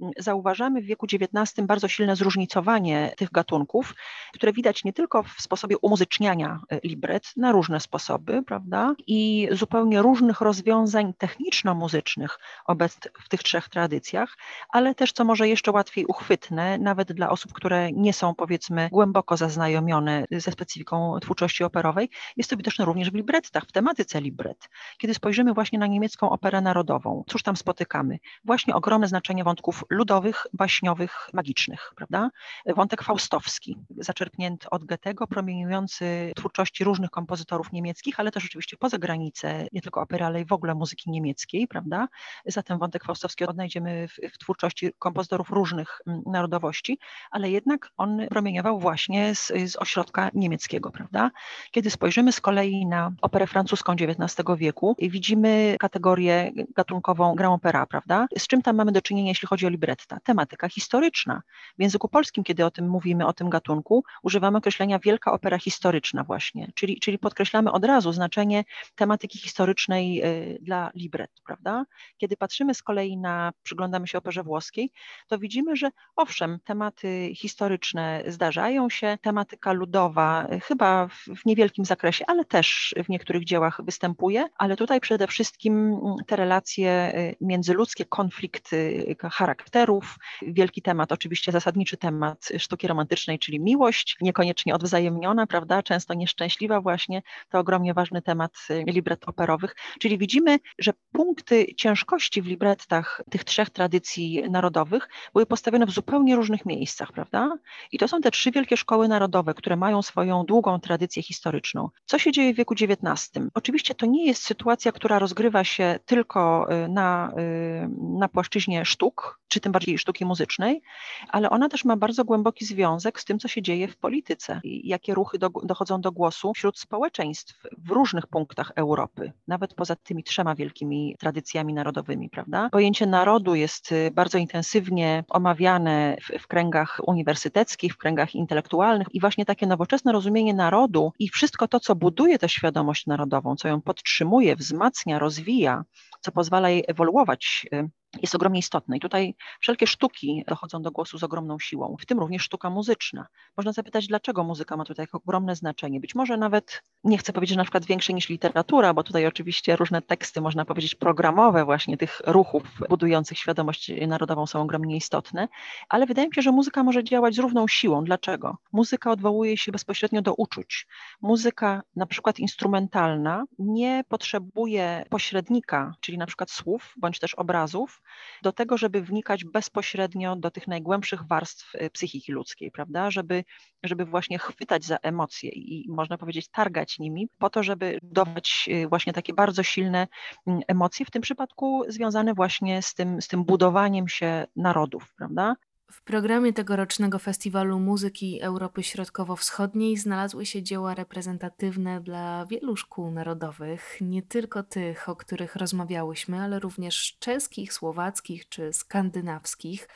Mm, 0.00 0.12
zauważamy 0.18 0.82
w 0.82 0.84
wieku 0.84 1.06
XIX 1.06 1.66
bardzo 1.66 1.88
silne 1.88 2.16
zróżnicowanie 2.16 3.12
tych 3.16 3.30
gatunków, 3.30 3.94
które 4.32 4.52
widać 4.52 4.84
nie 4.84 4.92
tylko 4.92 5.22
w 5.22 5.40
sposobie 5.40 5.78
umuzyczniania 5.78 6.60
e, 6.70 6.80
libret 6.84 7.32
na 7.44 7.52
różne 7.52 7.80
sposoby, 7.80 8.42
prawda? 8.42 8.94
I 9.06 9.48
zupełnie 9.52 10.02
różnych 10.02 10.40
rozwiązań 10.40 11.14
techniczno-muzycznych 11.14 12.38
obecnych 12.66 13.12
w 13.24 13.28
tych 13.28 13.42
trzech 13.42 13.68
tradycjach, 13.68 14.36
ale 14.68 14.94
też, 14.94 15.12
co 15.12 15.24
może 15.24 15.48
jeszcze 15.48 15.70
łatwiej 15.72 16.06
uchwytne, 16.06 16.78
nawet 16.78 17.12
dla 17.12 17.30
osób, 17.30 17.52
które 17.52 17.92
nie 17.92 18.12
są, 18.12 18.34
powiedzmy, 18.34 18.88
głęboko 18.92 19.36
zaznajomione 19.36 20.24
ze 20.30 20.52
specyfiką 20.52 21.18
twórczości 21.20 21.64
operowej, 21.64 22.10
jest 22.36 22.50
to 22.50 22.56
widoczne 22.56 22.84
również 22.84 23.10
w 23.10 23.14
librettach, 23.14 23.64
w 23.64 23.72
tematyce 23.72 24.20
libret. 24.20 24.68
Kiedy 24.98 25.14
spojrzymy 25.14 25.54
właśnie 25.54 25.78
na 25.78 25.86
niemiecką 25.86 26.30
operę 26.30 26.60
narodową, 26.60 27.24
cóż 27.28 27.42
tam 27.42 27.56
spotykamy? 27.56 28.18
Właśnie 28.44 28.74
ogromne 28.74 29.08
znaczenie 29.08 29.44
wątków 29.44 29.84
ludowych, 29.90 30.46
baśniowych, 30.52 31.28
magicznych, 31.32 31.92
prawda? 31.96 32.30
Wątek 32.76 33.02
faustowski, 33.02 33.76
zaczerpnięty 33.96 34.70
od 34.70 34.84
Goethego, 34.84 35.26
promieniujący 35.26 36.32
twórczości 36.36 36.84
różnych 36.84 37.10
kompozytorów, 37.10 37.33
kompozytorów 37.34 37.72
niemieckich, 37.72 38.20
ale 38.20 38.30
też 38.30 38.44
oczywiście 38.44 38.76
poza 38.76 38.98
granicę, 38.98 39.66
nie 39.72 39.80
tylko 39.80 40.00
opery, 40.00 40.24
ale 40.24 40.40
i 40.40 40.44
w 40.44 40.52
ogóle 40.52 40.74
muzyki 40.74 41.10
niemieckiej, 41.10 41.68
prawda? 41.68 42.08
Zatem 42.46 42.78
wątek 42.78 43.04
faustowski 43.04 43.44
odnajdziemy 43.44 44.08
w, 44.08 44.34
w 44.34 44.38
twórczości 44.38 44.90
kompozytorów 44.98 45.50
różnych 45.50 46.00
mm, 46.06 46.22
narodowości, 46.26 46.98
ale 47.30 47.50
jednak 47.50 47.90
on 47.96 48.26
promieniował 48.30 48.78
właśnie 48.78 49.34
z, 49.34 49.52
z 49.66 49.76
ośrodka 49.76 50.30
niemieckiego, 50.34 50.90
prawda? 50.90 51.30
Kiedy 51.70 51.90
spojrzymy 51.90 52.32
z 52.32 52.40
kolei 52.40 52.86
na 52.86 53.12
operę 53.22 53.46
francuską 53.46 53.92
XIX 53.92 54.48
wieku, 54.56 54.96
widzimy 54.98 55.76
kategorię 55.80 56.52
gatunkową 56.76 57.34
grand 57.34 57.54
opera, 57.54 57.86
prawda? 57.86 58.26
Z 58.38 58.46
czym 58.46 58.62
tam 58.62 58.76
mamy 58.76 58.92
do 58.92 59.02
czynienia, 59.02 59.28
jeśli 59.28 59.48
chodzi 59.48 59.66
o 59.66 59.68
libretta? 59.68 60.18
Tematyka 60.24 60.68
historyczna. 60.68 61.42
W 61.78 61.82
języku 61.82 62.08
polskim, 62.08 62.44
kiedy 62.44 62.64
o 62.64 62.70
tym 62.70 62.88
mówimy, 62.88 63.26
o 63.26 63.32
tym 63.32 63.50
gatunku, 63.50 64.04
używamy 64.22 64.58
określenia 64.58 64.98
wielka 64.98 65.32
opera 65.32 65.58
historyczna 65.58 66.24
właśnie, 66.24 66.72
czyli, 66.74 67.00
czyli 67.00 67.18
podkreślamy 67.24 67.72
od 67.72 67.84
razu 67.84 68.12
znaczenie 68.12 68.64
tematyki 68.94 69.38
historycznej 69.38 70.24
y, 70.24 70.58
dla 70.62 70.90
libret, 70.94 71.30
prawda? 71.46 71.84
Kiedy 72.18 72.36
patrzymy 72.36 72.74
z 72.74 72.82
kolei 72.82 73.16
na, 73.16 73.52
przyglądamy 73.62 74.06
się 74.06 74.18
operze 74.18 74.42
włoskiej, 74.42 74.90
to 75.28 75.38
widzimy, 75.38 75.76
że 75.76 75.90
owszem, 76.16 76.58
tematy 76.64 77.32
historyczne 77.36 78.22
zdarzają 78.26 78.90
się, 78.90 79.18
tematyka 79.22 79.72
ludowa 79.72 80.46
y, 80.52 80.60
chyba 80.60 81.08
w, 81.08 81.46
niewielkim 81.46 81.84
zakresie, 81.84 82.24
ale 82.26 82.44
też 82.44 82.94
w 83.04 83.08
niektórych 83.08 83.44
dziełach 83.44 83.80
występuje, 83.84 84.44
ale 84.58 84.76
tutaj 84.76 85.00
przede 85.00 85.26
wszystkim 85.26 85.74
mm, 85.74 86.16
te 86.26 86.36
relacje 86.36 87.12
y, 87.18 87.36
międzyludzkie, 87.40 88.04
konflikty 88.04 89.16
charakterów, 89.32 90.16
wielki 90.42 90.82
temat, 90.82 91.12
oczywiście 91.12 91.52
zasadniczy 91.52 91.96
temat 91.96 92.48
sztuki 92.58 92.86
romantycznej, 92.86 93.38
czyli 93.38 93.60
miłość, 93.60 94.16
niekoniecznie 94.20 94.74
odwzajemniona, 94.74 95.46
prawda, 95.46 95.82
często 95.82 96.14
nieszczęśliwa 96.14 96.80
właśnie, 96.80 97.13
obecnie 97.18 97.22
to 97.50 97.58
ogromnie 97.58 97.94
ważny 97.94 98.22
temat 98.22 98.52
y, 98.70 98.84
libret 98.86 99.28
operowych. 99.28 99.76
Czyli 99.98 100.18
widzimy, 100.18 100.58
że 100.78 100.92
punkty 101.12 101.66
ciężkości 101.76 102.42
w 102.42 102.46
librettach 102.46 103.22
tych 103.30 103.44
trzech 103.44 103.70
tradycji 103.70 104.42
narodowych 104.50 105.08
były 105.32 105.46
postawione 105.46 105.86
w 105.86 105.90
zupełnie 105.90 106.36
różnych 106.36 106.66
miejscach, 106.66 107.12
prawda? 107.12 107.58
I 107.92 107.98
to 107.98 108.08
są 108.08 108.20
te 108.20 108.30
trzy 108.30 108.50
wielkie 108.50 108.76
szkoły 108.76 109.08
narodowe, 109.08 109.54
które 109.54 109.76
mają 109.76 110.02
swoją 110.02 110.44
długą 110.44 110.80
tradycję 110.80 111.22
historyczną. 111.22 111.88
Co 112.04 112.18
się 112.18 112.32
dzieje 112.32 112.54
w 112.54 112.56
wieku 112.56 112.74
XIX? 112.74 113.30
Oczywiście 113.54 113.94
to 113.94 114.06
nie 114.06 114.26
jest 114.26 114.42
sytuacja, 114.42 114.92
która 114.92 115.18
rozgrywa 115.18 115.64
się 115.64 115.98
tylko 116.06 116.66
y, 116.84 116.88
na, 116.88 117.32
y, 117.38 117.88
na 118.18 118.28
płaszczyźnie 118.28 118.84
sztuk, 118.84 119.40
czy 119.48 119.60
tym 119.60 119.72
bardziej 119.72 119.98
sztuki 119.98 120.24
muzycznej, 120.24 120.82
ale 121.28 121.50
ona 121.50 121.68
też 121.68 121.84
ma 121.84 121.96
bardzo 121.96 122.24
głęboki 122.24 122.64
związek 122.64 123.20
z 123.20 123.24
tym, 123.24 123.38
co 123.38 123.48
się 123.48 123.62
dzieje 123.62 123.88
w 123.88 123.96
polityce 123.96 124.60
jakie 124.64 125.14
ruchy 125.14 125.38
do, 125.38 125.50
dochodzą 125.62 126.00
do 126.00 126.12
głosu 126.12 126.52
wśród 126.54 126.78
społeczeństw 126.94 127.62
w 127.78 127.90
różnych 127.90 128.26
punktach 128.26 128.72
Europy, 128.76 129.32
nawet 129.48 129.74
poza 129.74 129.96
tymi 129.96 130.24
trzema 130.24 130.54
wielkimi 130.54 131.16
tradycjami 131.18 131.74
narodowymi, 131.74 132.30
prawda? 132.30 132.68
Pojęcie 132.72 133.06
narodu 133.06 133.54
jest 133.54 133.92
y, 133.92 134.10
bardzo 134.10 134.38
intensywnie 134.38 135.24
omawiane 135.28 136.16
w, 136.22 136.42
w 136.42 136.46
kręgach 136.46 137.00
uniwersyteckich, 137.06 137.94
w 137.94 137.96
kręgach 137.96 138.34
intelektualnych 138.34 139.06
i 139.12 139.20
właśnie 139.20 139.44
takie 139.44 139.66
nowoczesne 139.66 140.12
rozumienie 140.12 140.54
narodu 140.54 141.12
i 141.18 141.28
wszystko 141.28 141.68
to, 141.68 141.80
co 141.80 141.94
buduje 141.94 142.38
tę 142.38 142.48
świadomość 142.48 143.06
narodową, 143.06 143.56
co 143.56 143.68
ją 143.68 143.80
podtrzymuje, 143.82 144.56
wzmacnia, 144.56 145.18
rozwija, 145.18 145.84
co 146.20 146.32
pozwala 146.32 146.70
jej 146.70 146.84
ewoluować 146.88 147.66
y, 147.72 147.88
jest 148.22 148.34
ogromnie 148.34 148.58
istotne. 148.58 148.96
I 148.96 149.00
tutaj 149.00 149.34
wszelkie 149.60 149.86
sztuki 149.86 150.44
dochodzą 150.48 150.82
do 150.82 150.90
głosu 150.90 151.18
z 151.18 151.22
ogromną 151.22 151.58
siłą, 151.58 151.96
w 152.00 152.06
tym 152.06 152.18
również 152.18 152.42
sztuka 152.42 152.70
muzyczna. 152.70 153.26
Można 153.56 153.72
zapytać, 153.72 154.06
dlaczego 154.06 154.44
muzyka 154.44 154.76
ma 154.76 154.84
tutaj 154.84 155.06
ogromne 155.12 155.56
znaczenie. 155.56 156.00
Być 156.00 156.14
może 156.14 156.36
nawet, 156.36 156.82
nie 157.04 157.18
chcę 157.18 157.32
powiedzieć, 157.32 157.54
że 157.54 157.58
na 157.58 157.64
przykład 157.64 157.84
większe 157.84 158.12
niż 158.12 158.28
literatura, 158.28 158.94
bo 158.94 159.02
tutaj 159.02 159.26
oczywiście 159.26 159.76
różne 159.76 160.02
teksty, 160.02 160.40
można 160.40 160.64
powiedzieć, 160.64 160.94
programowe 160.94 161.64
właśnie 161.64 161.96
tych 161.96 162.20
ruchów 162.26 162.62
budujących 162.88 163.38
świadomość 163.38 163.92
narodową 164.06 164.46
są 164.46 164.62
ogromnie 164.62 164.96
istotne, 164.96 165.48
ale 165.88 166.06
wydaje 166.06 166.28
mi 166.28 166.34
się, 166.34 166.42
że 166.42 166.52
muzyka 166.52 166.82
może 166.84 167.04
działać 167.04 167.34
z 167.34 167.38
równą 167.38 167.68
siłą. 167.68 168.04
Dlaczego? 168.04 168.56
Muzyka 168.72 169.10
odwołuje 169.10 169.56
się 169.56 169.72
bezpośrednio 169.72 170.22
do 170.22 170.34
uczuć. 170.34 170.86
Muzyka, 171.22 171.82
na 171.96 172.06
przykład 172.06 172.38
instrumentalna, 172.38 173.44
nie 173.58 174.04
potrzebuje 174.08 175.04
pośrednika, 175.10 175.94
czyli 176.00 176.18
na 176.18 176.26
przykład 176.26 176.50
słów 176.50 176.94
bądź 176.96 177.18
też 177.18 177.34
obrazów, 177.34 178.02
do 178.42 178.52
tego, 178.52 178.78
żeby 178.78 179.02
wnikać 179.02 179.44
bezpośrednio 179.44 180.36
do 180.36 180.50
tych 180.50 180.68
najgłębszych 180.68 181.26
warstw 181.26 181.74
y, 181.74 181.90
psychiki 181.90 182.32
ludzkiej, 182.32 182.70
prawda? 182.70 183.10
Żeby, 183.10 183.44
żeby 183.82 184.04
właśnie 184.04 184.38
chwytać 184.38 184.84
za 184.84 184.96
emocje 184.96 185.50
i 185.50 185.86
można 185.88 186.18
powiedzieć 186.18 186.48
targać 186.48 186.98
nimi 186.98 187.28
po 187.38 187.50
to, 187.50 187.62
żeby 187.62 187.98
dawać 188.02 188.68
y, 188.68 188.88
właśnie 188.88 189.12
takie 189.12 189.34
bardzo 189.34 189.62
silne 189.62 190.08
mm, 190.46 190.60
emocje, 190.68 191.06
w 191.06 191.10
tym 191.10 191.22
przypadku 191.22 191.84
związane 191.88 192.34
właśnie 192.34 192.82
z 192.82 192.94
tym, 192.94 193.22
z 193.22 193.28
tym 193.28 193.44
budowaniem 193.44 194.08
się 194.08 194.46
narodów, 194.56 195.14
prawda? 195.16 195.54
W 195.94 196.02
programie 196.02 196.52
tegorocznego 196.52 197.18
Festiwalu 197.18 197.80
Muzyki 197.80 198.40
Europy 198.40 198.82
Środkowo-Wschodniej 198.82 199.96
znalazły 199.96 200.46
się 200.46 200.62
dzieła 200.62 200.94
reprezentatywne 200.94 202.00
dla 202.00 202.46
wielu 202.46 202.76
szkół 202.76 203.10
narodowych, 203.10 203.98
nie 204.00 204.22
tylko 204.22 204.62
tych, 204.62 205.08
o 205.08 205.16
których 205.16 205.56
rozmawiałyśmy, 205.56 206.40
ale 206.40 206.58
również 206.58 207.16
czeskich, 207.18 207.72
słowackich 207.72 208.48
czy 208.48 208.72
skandynawskich. 208.72 209.88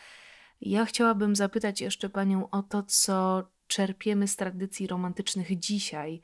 Ja 0.60 0.84
chciałabym 0.84 1.36
zapytać 1.36 1.80
jeszcze 1.80 2.08
Panią 2.08 2.50
o 2.50 2.62
to, 2.62 2.82
co 2.82 3.48
czerpiemy 3.66 4.28
z 4.28 4.36
tradycji 4.36 4.86
romantycznych 4.86 5.58
dzisiaj, 5.58 6.20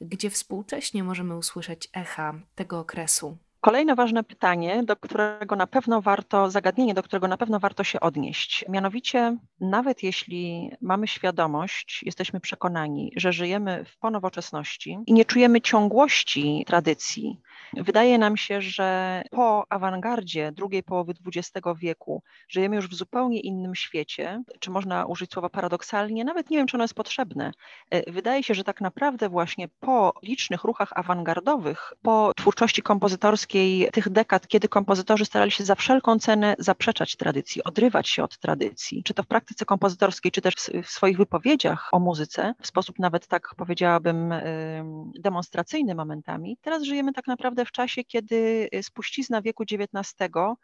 gdzie 0.00 0.30
współcześnie 0.30 1.04
możemy 1.04 1.36
usłyszeć 1.36 1.88
echa 1.92 2.34
tego 2.54 2.78
okresu. 2.78 3.38
Kolejne 3.60 3.94
ważne 3.94 4.24
pytanie, 4.24 4.82
do 4.82 4.96
którego 4.96 5.56
na 5.56 5.66
pewno 5.66 6.02
warto, 6.02 6.50
zagadnienie, 6.50 6.94
do 6.94 7.02
którego 7.02 7.28
na 7.28 7.36
pewno 7.36 7.60
warto 7.60 7.84
się 7.84 8.00
odnieść. 8.00 8.64
Mianowicie, 8.68 9.36
nawet 9.60 10.02
jeśli 10.02 10.70
mamy 10.80 11.08
świadomość, 11.08 12.00
jesteśmy 12.02 12.40
przekonani, 12.40 13.12
że 13.16 13.32
żyjemy 13.32 13.84
w 13.84 13.98
ponowoczesności 13.98 14.98
i 15.06 15.12
nie 15.12 15.24
czujemy 15.24 15.60
ciągłości 15.60 16.64
tradycji, 16.66 17.40
wydaje 17.76 18.18
nam 18.18 18.36
się, 18.36 18.60
że 18.60 19.22
po 19.30 19.66
awangardzie 19.68 20.52
drugiej 20.52 20.82
połowy 20.82 21.14
XX 21.26 21.66
wieku 21.76 22.22
żyjemy 22.48 22.76
już 22.76 22.88
w 22.88 22.94
zupełnie 22.94 23.40
innym 23.40 23.74
świecie, 23.74 24.42
czy 24.60 24.70
można 24.70 25.06
użyć 25.06 25.32
słowa 25.32 25.48
paradoksalnie, 25.48 26.24
nawet 26.24 26.50
nie 26.50 26.56
wiem, 26.56 26.66
czy 26.66 26.76
ono 26.76 26.84
jest 26.84 26.94
potrzebne. 26.94 27.52
E, 27.90 28.12
wydaje 28.12 28.42
się, 28.42 28.54
że 28.54 28.64
tak 28.64 28.80
naprawdę 28.80 29.28
właśnie 29.28 29.68
po 29.80 30.12
licznych 30.22 30.64
ruchach 30.64 30.90
awangardowych, 30.94 31.92
po 32.02 32.32
twórczości 32.36 32.82
kompozytorskiej, 32.82 33.47
tych 33.92 34.08
dekad, 34.08 34.48
kiedy 34.48 34.68
kompozytorzy 34.68 35.24
starali 35.24 35.50
się 35.50 35.64
za 35.64 35.74
wszelką 35.74 36.18
cenę 36.18 36.56
zaprzeczać 36.58 37.16
tradycji, 37.16 37.64
odrywać 37.64 38.08
się 38.08 38.24
od 38.24 38.38
tradycji, 38.38 39.02
czy 39.02 39.14
to 39.14 39.22
w 39.22 39.26
praktyce 39.26 39.64
kompozytorskiej, 39.64 40.32
czy 40.32 40.40
też 40.40 40.54
w 40.84 40.90
swoich 40.90 41.16
wypowiedziach 41.16 41.88
o 41.92 41.98
muzyce, 41.98 42.54
w 42.60 42.66
sposób 42.66 42.98
nawet 42.98 43.26
tak 43.26 43.54
powiedziałabym 43.56 44.34
demonstracyjny 45.20 45.94
momentami. 45.94 46.58
Teraz 46.60 46.82
żyjemy 46.82 47.12
tak 47.12 47.26
naprawdę 47.26 47.64
w 47.64 47.72
czasie, 47.72 48.04
kiedy 48.04 48.68
spuścizna 48.82 49.42
wieku 49.42 49.62
XIX 49.62 50.14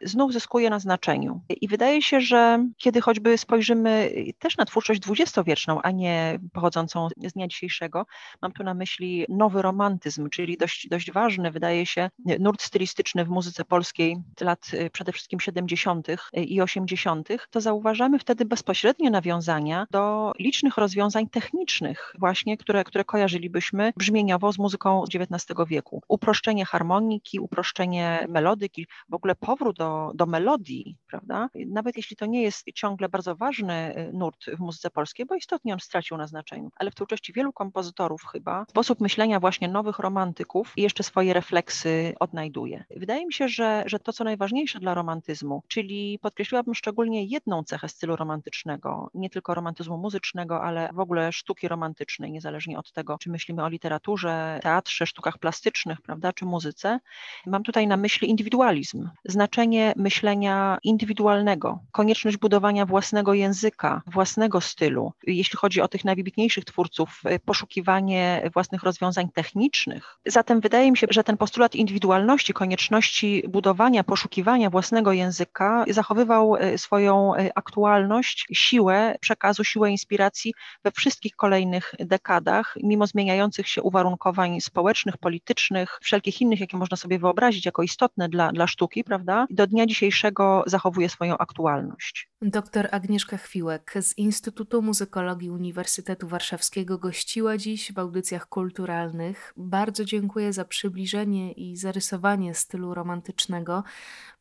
znów 0.01 0.33
zyskuje 0.33 0.69
na 0.69 0.79
znaczeniu. 0.79 1.41
I 1.61 1.67
wydaje 1.67 2.01
się, 2.01 2.21
że 2.21 2.65
kiedy 2.77 3.01
choćby 3.01 3.37
spojrzymy 3.37 4.11
też 4.39 4.57
na 4.57 4.65
twórczość 4.65 4.99
dwudziestowieczną, 4.99 5.81
a 5.81 5.91
nie 5.91 6.39
pochodzącą 6.53 7.07
z 7.25 7.33
dnia 7.33 7.47
dzisiejszego, 7.47 8.05
mam 8.41 8.51
tu 8.51 8.63
na 8.63 8.73
myśli 8.73 9.25
nowy 9.29 9.61
romantyzm, 9.61 10.29
czyli 10.29 10.57
dość, 10.57 10.87
dość 10.89 11.11
ważny, 11.11 11.51
wydaje 11.51 11.85
się, 11.85 12.09
nurt 12.39 12.61
stylistyczny 12.75 13.25
w 13.25 13.29
muzyce 13.29 13.65
polskiej 13.65 14.17
lat 14.41 14.71
y, 14.73 14.89
przede 14.89 15.11
wszystkim 15.11 15.39
70. 15.39 16.09
Y, 16.09 16.15
i 16.43 16.61
80., 16.61 17.29
to 17.51 17.61
zauważamy 17.61 18.19
wtedy 18.19 18.45
bezpośrednie 18.45 19.11
nawiązania 19.11 19.87
do 19.91 20.31
licznych 20.39 20.77
rozwiązań 20.77 21.29
technicznych, 21.29 22.13
właśnie, 22.19 22.57
które, 22.57 22.83
które 22.83 23.03
kojarzylibyśmy 23.03 23.93
brzmieniowo 23.97 24.51
z 24.51 24.57
muzyką 24.57 25.03
XIX 25.03 25.59
wieku. 25.67 26.01
Uproszczenie 26.07 26.65
harmoniki, 26.65 27.39
uproszczenie 27.39 28.25
melodyki, 28.29 28.87
w 29.09 29.13
ogóle 29.13 29.35
powrót 29.35 29.77
do, 29.77 30.11
do 30.15 30.25
melodii, 30.25 30.97
prawda? 31.07 31.49
Nawet 31.67 31.97
jeśli 31.97 32.15
to 32.15 32.25
nie 32.25 32.41
jest 32.41 32.65
ciągle 32.73 33.09
bardzo 33.09 33.35
ważny 33.35 33.97
y, 33.97 34.13
nurt 34.13 34.45
w 34.45 34.59
muzyce 34.59 34.89
polskiej, 34.89 35.25
bo 35.25 35.35
istotnie 35.35 35.73
on 35.73 35.79
stracił 35.79 36.17
na 36.17 36.27
znaczeniu, 36.27 36.69
ale 36.75 36.91
w 36.91 36.95
twórczości 36.95 37.33
wielu 37.33 37.53
kompozytorów 37.53 38.23
chyba 38.31 38.65
sposób 38.69 39.01
myślenia 39.01 39.39
właśnie 39.39 39.67
nowych 39.67 39.99
romantyków 39.99 40.73
i 40.77 40.81
jeszcze 40.81 41.03
swoje 41.03 41.33
refleksy 41.33 42.13
odnajduje. 42.19 42.64
Wydaje 42.97 43.25
mi 43.25 43.33
się, 43.33 43.47
że, 43.47 43.83
że 43.85 43.99
to, 43.99 44.13
co 44.13 44.23
najważniejsze 44.23 44.79
dla 44.79 44.93
romantyzmu, 44.93 45.63
czyli 45.67 46.19
podkreśliłabym 46.21 46.75
szczególnie 46.75 47.23
jedną 47.23 47.63
cechę 47.63 47.89
stylu 47.89 48.15
romantycznego, 48.15 49.09
nie 49.13 49.29
tylko 49.29 49.53
romantyzmu 49.53 49.97
muzycznego, 49.97 50.63
ale 50.63 50.89
w 50.93 50.99
ogóle 50.99 51.31
sztuki 51.31 51.67
romantycznej, 51.67 52.31
niezależnie 52.31 52.77
od 52.79 52.91
tego, 52.91 53.17
czy 53.17 53.29
myślimy 53.29 53.63
o 53.63 53.69
literaturze, 53.69 54.59
teatrze, 54.63 55.05
sztukach 55.05 55.37
plastycznych, 55.37 56.01
prawda, 56.01 56.33
czy 56.33 56.45
muzyce. 56.45 56.99
Mam 57.45 57.63
tutaj 57.63 57.87
na 57.87 57.97
myśli 57.97 58.29
indywidualizm, 58.29 59.09
znaczenie 59.25 59.93
myślenia 59.95 60.77
indywidualnego, 60.83 61.79
konieczność 61.91 62.37
budowania 62.37 62.85
własnego 62.85 63.33
języka, 63.33 64.01
własnego 64.07 64.61
stylu. 64.61 65.13
Jeśli 65.27 65.57
chodzi 65.57 65.81
o 65.81 65.87
tych 65.87 66.05
najwybitniejszych 66.05 66.65
twórców, 66.65 67.21
poszukiwanie 67.45 68.49
własnych 68.53 68.83
rozwiązań 68.83 69.29
technicznych. 69.29 70.17
Zatem 70.25 70.61
wydaje 70.61 70.91
mi 70.91 70.97
się, 70.97 71.07
że 71.09 71.23
ten 71.23 71.37
postulat 71.37 71.75
indywidualności, 71.75 72.53
konieczności 72.55 73.43
budowania, 73.49 74.03
poszukiwania 74.03 74.69
własnego 74.69 75.11
języka 75.11 75.85
zachowywał 75.89 76.55
e, 76.55 76.77
swoją 76.77 77.35
e, 77.35 77.57
aktualność, 77.57 78.47
siłę 78.53 79.15
przekazu, 79.21 79.63
siłę 79.63 79.91
inspiracji 79.91 80.53
we 80.83 80.91
wszystkich 80.91 81.35
kolejnych 81.35 81.93
dekadach, 81.99 82.75
mimo 82.83 83.07
zmieniających 83.07 83.67
się 83.67 83.81
uwarunkowań 83.81 84.61
społecznych, 84.61 85.17
politycznych, 85.17 85.99
wszelkich 86.01 86.41
innych, 86.41 86.59
jakie 86.59 86.77
można 86.77 86.97
sobie 86.97 87.19
wyobrazić 87.19 87.65
jako 87.65 87.83
istotne 87.83 88.29
dla, 88.29 88.51
dla 88.51 88.67
sztuki, 88.67 89.03
prawda? 89.03 89.45
Do 89.49 89.67
dnia 89.67 89.85
dzisiejszego 89.85 90.63
zachowuje 90.67 91.09
swoją 91.09 91.37
aktualność. 91.37 92.29
Doktor 92.41 92.87
Agnieszka 92.91 93.37
Chwiłek 93.37 93.93
z 94.01 94.17
Instytutu 94.17 94.81
Muzykologii 94.81 95.49
Uniwersytetu 95.49 96.27
Warszawskiego 96.27 96.97
gościła 96.97 97.57
dziś 97.57 97.93
w 97.93 97.99
audycjach 97.99 98.47
kulturalnych. 98.49 99.53
Bardzo 99.57 100.05
dziękuję 100.05 100.53
za 100.53 100.65
przybliżenie 100.65 101.51
i 101.51 101.77
zarysowanie 101.77 102.44
stylu 102.53 102.93
romantycznego. 102.93 103.83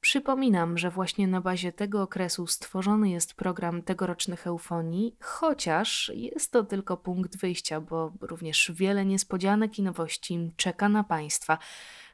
Przypominam, 0.01 0.79
że 0.79 0.91
właśnie 0.91 1.29
na 1.29 1.41
bazie 1.41 1.73
tego 1.73 2.03
okresu 2.03 2.47
stworzony 2.47 3.11
jest 3.11 3.35
program 3.35 3.83
tegorocznych 3.83 4.47
eufonii, 4.47 5.17
chociaż 5.21 6.13
jest 6.15 6.53
to 6.53 6.65
tylko 6.65 6.97
punkt 6.97 7.37
wyjścia, 7.37 7.81
bo 7.81 8.13
również 8.21 8.73
wiele 8.75 9.05
niespodzianek 9.05 9.79
i 9.79 9.83
nowości 9.83 10.53
czeka 10.57 10.89
na 10.89 11.05
Państwa. 11.05 11.59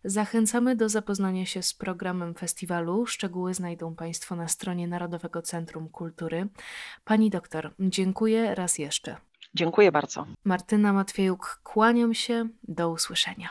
Zachęcamy 0.05 0.77
do 0.77 0.89
zapoznania 0.89 1.47
się 1.47 1.63
z 1.63 1.75
programem 1.75 2.35
festiwalu. 2.35 3.07
Szczegóły 3.07 3.55
znajdą 3.55 3.95
Państwo 3.95 4.37
na 4.37 4.49
stronie 4.49 4.89
Narodowego 4.89 5.43
Centrum 5.43 5.89
Kultury. 5.89 6.49
Pani 7.05 7.31
doktor, 7.31 7.75
dziękuję 7.81 8.55
raz 8.55 8.79
jeszcze. 8.79 9.17
Dziękuję 9.55 9.93
bardzo. 9.93 10.27
Martyna 10.45 10.93
Matwiejuk, 10.93 11.61
kłaniam 11.63 12.15
się. 12.15 12.49
Do 12.63 12.91
usłyszenia. 12.91 13.49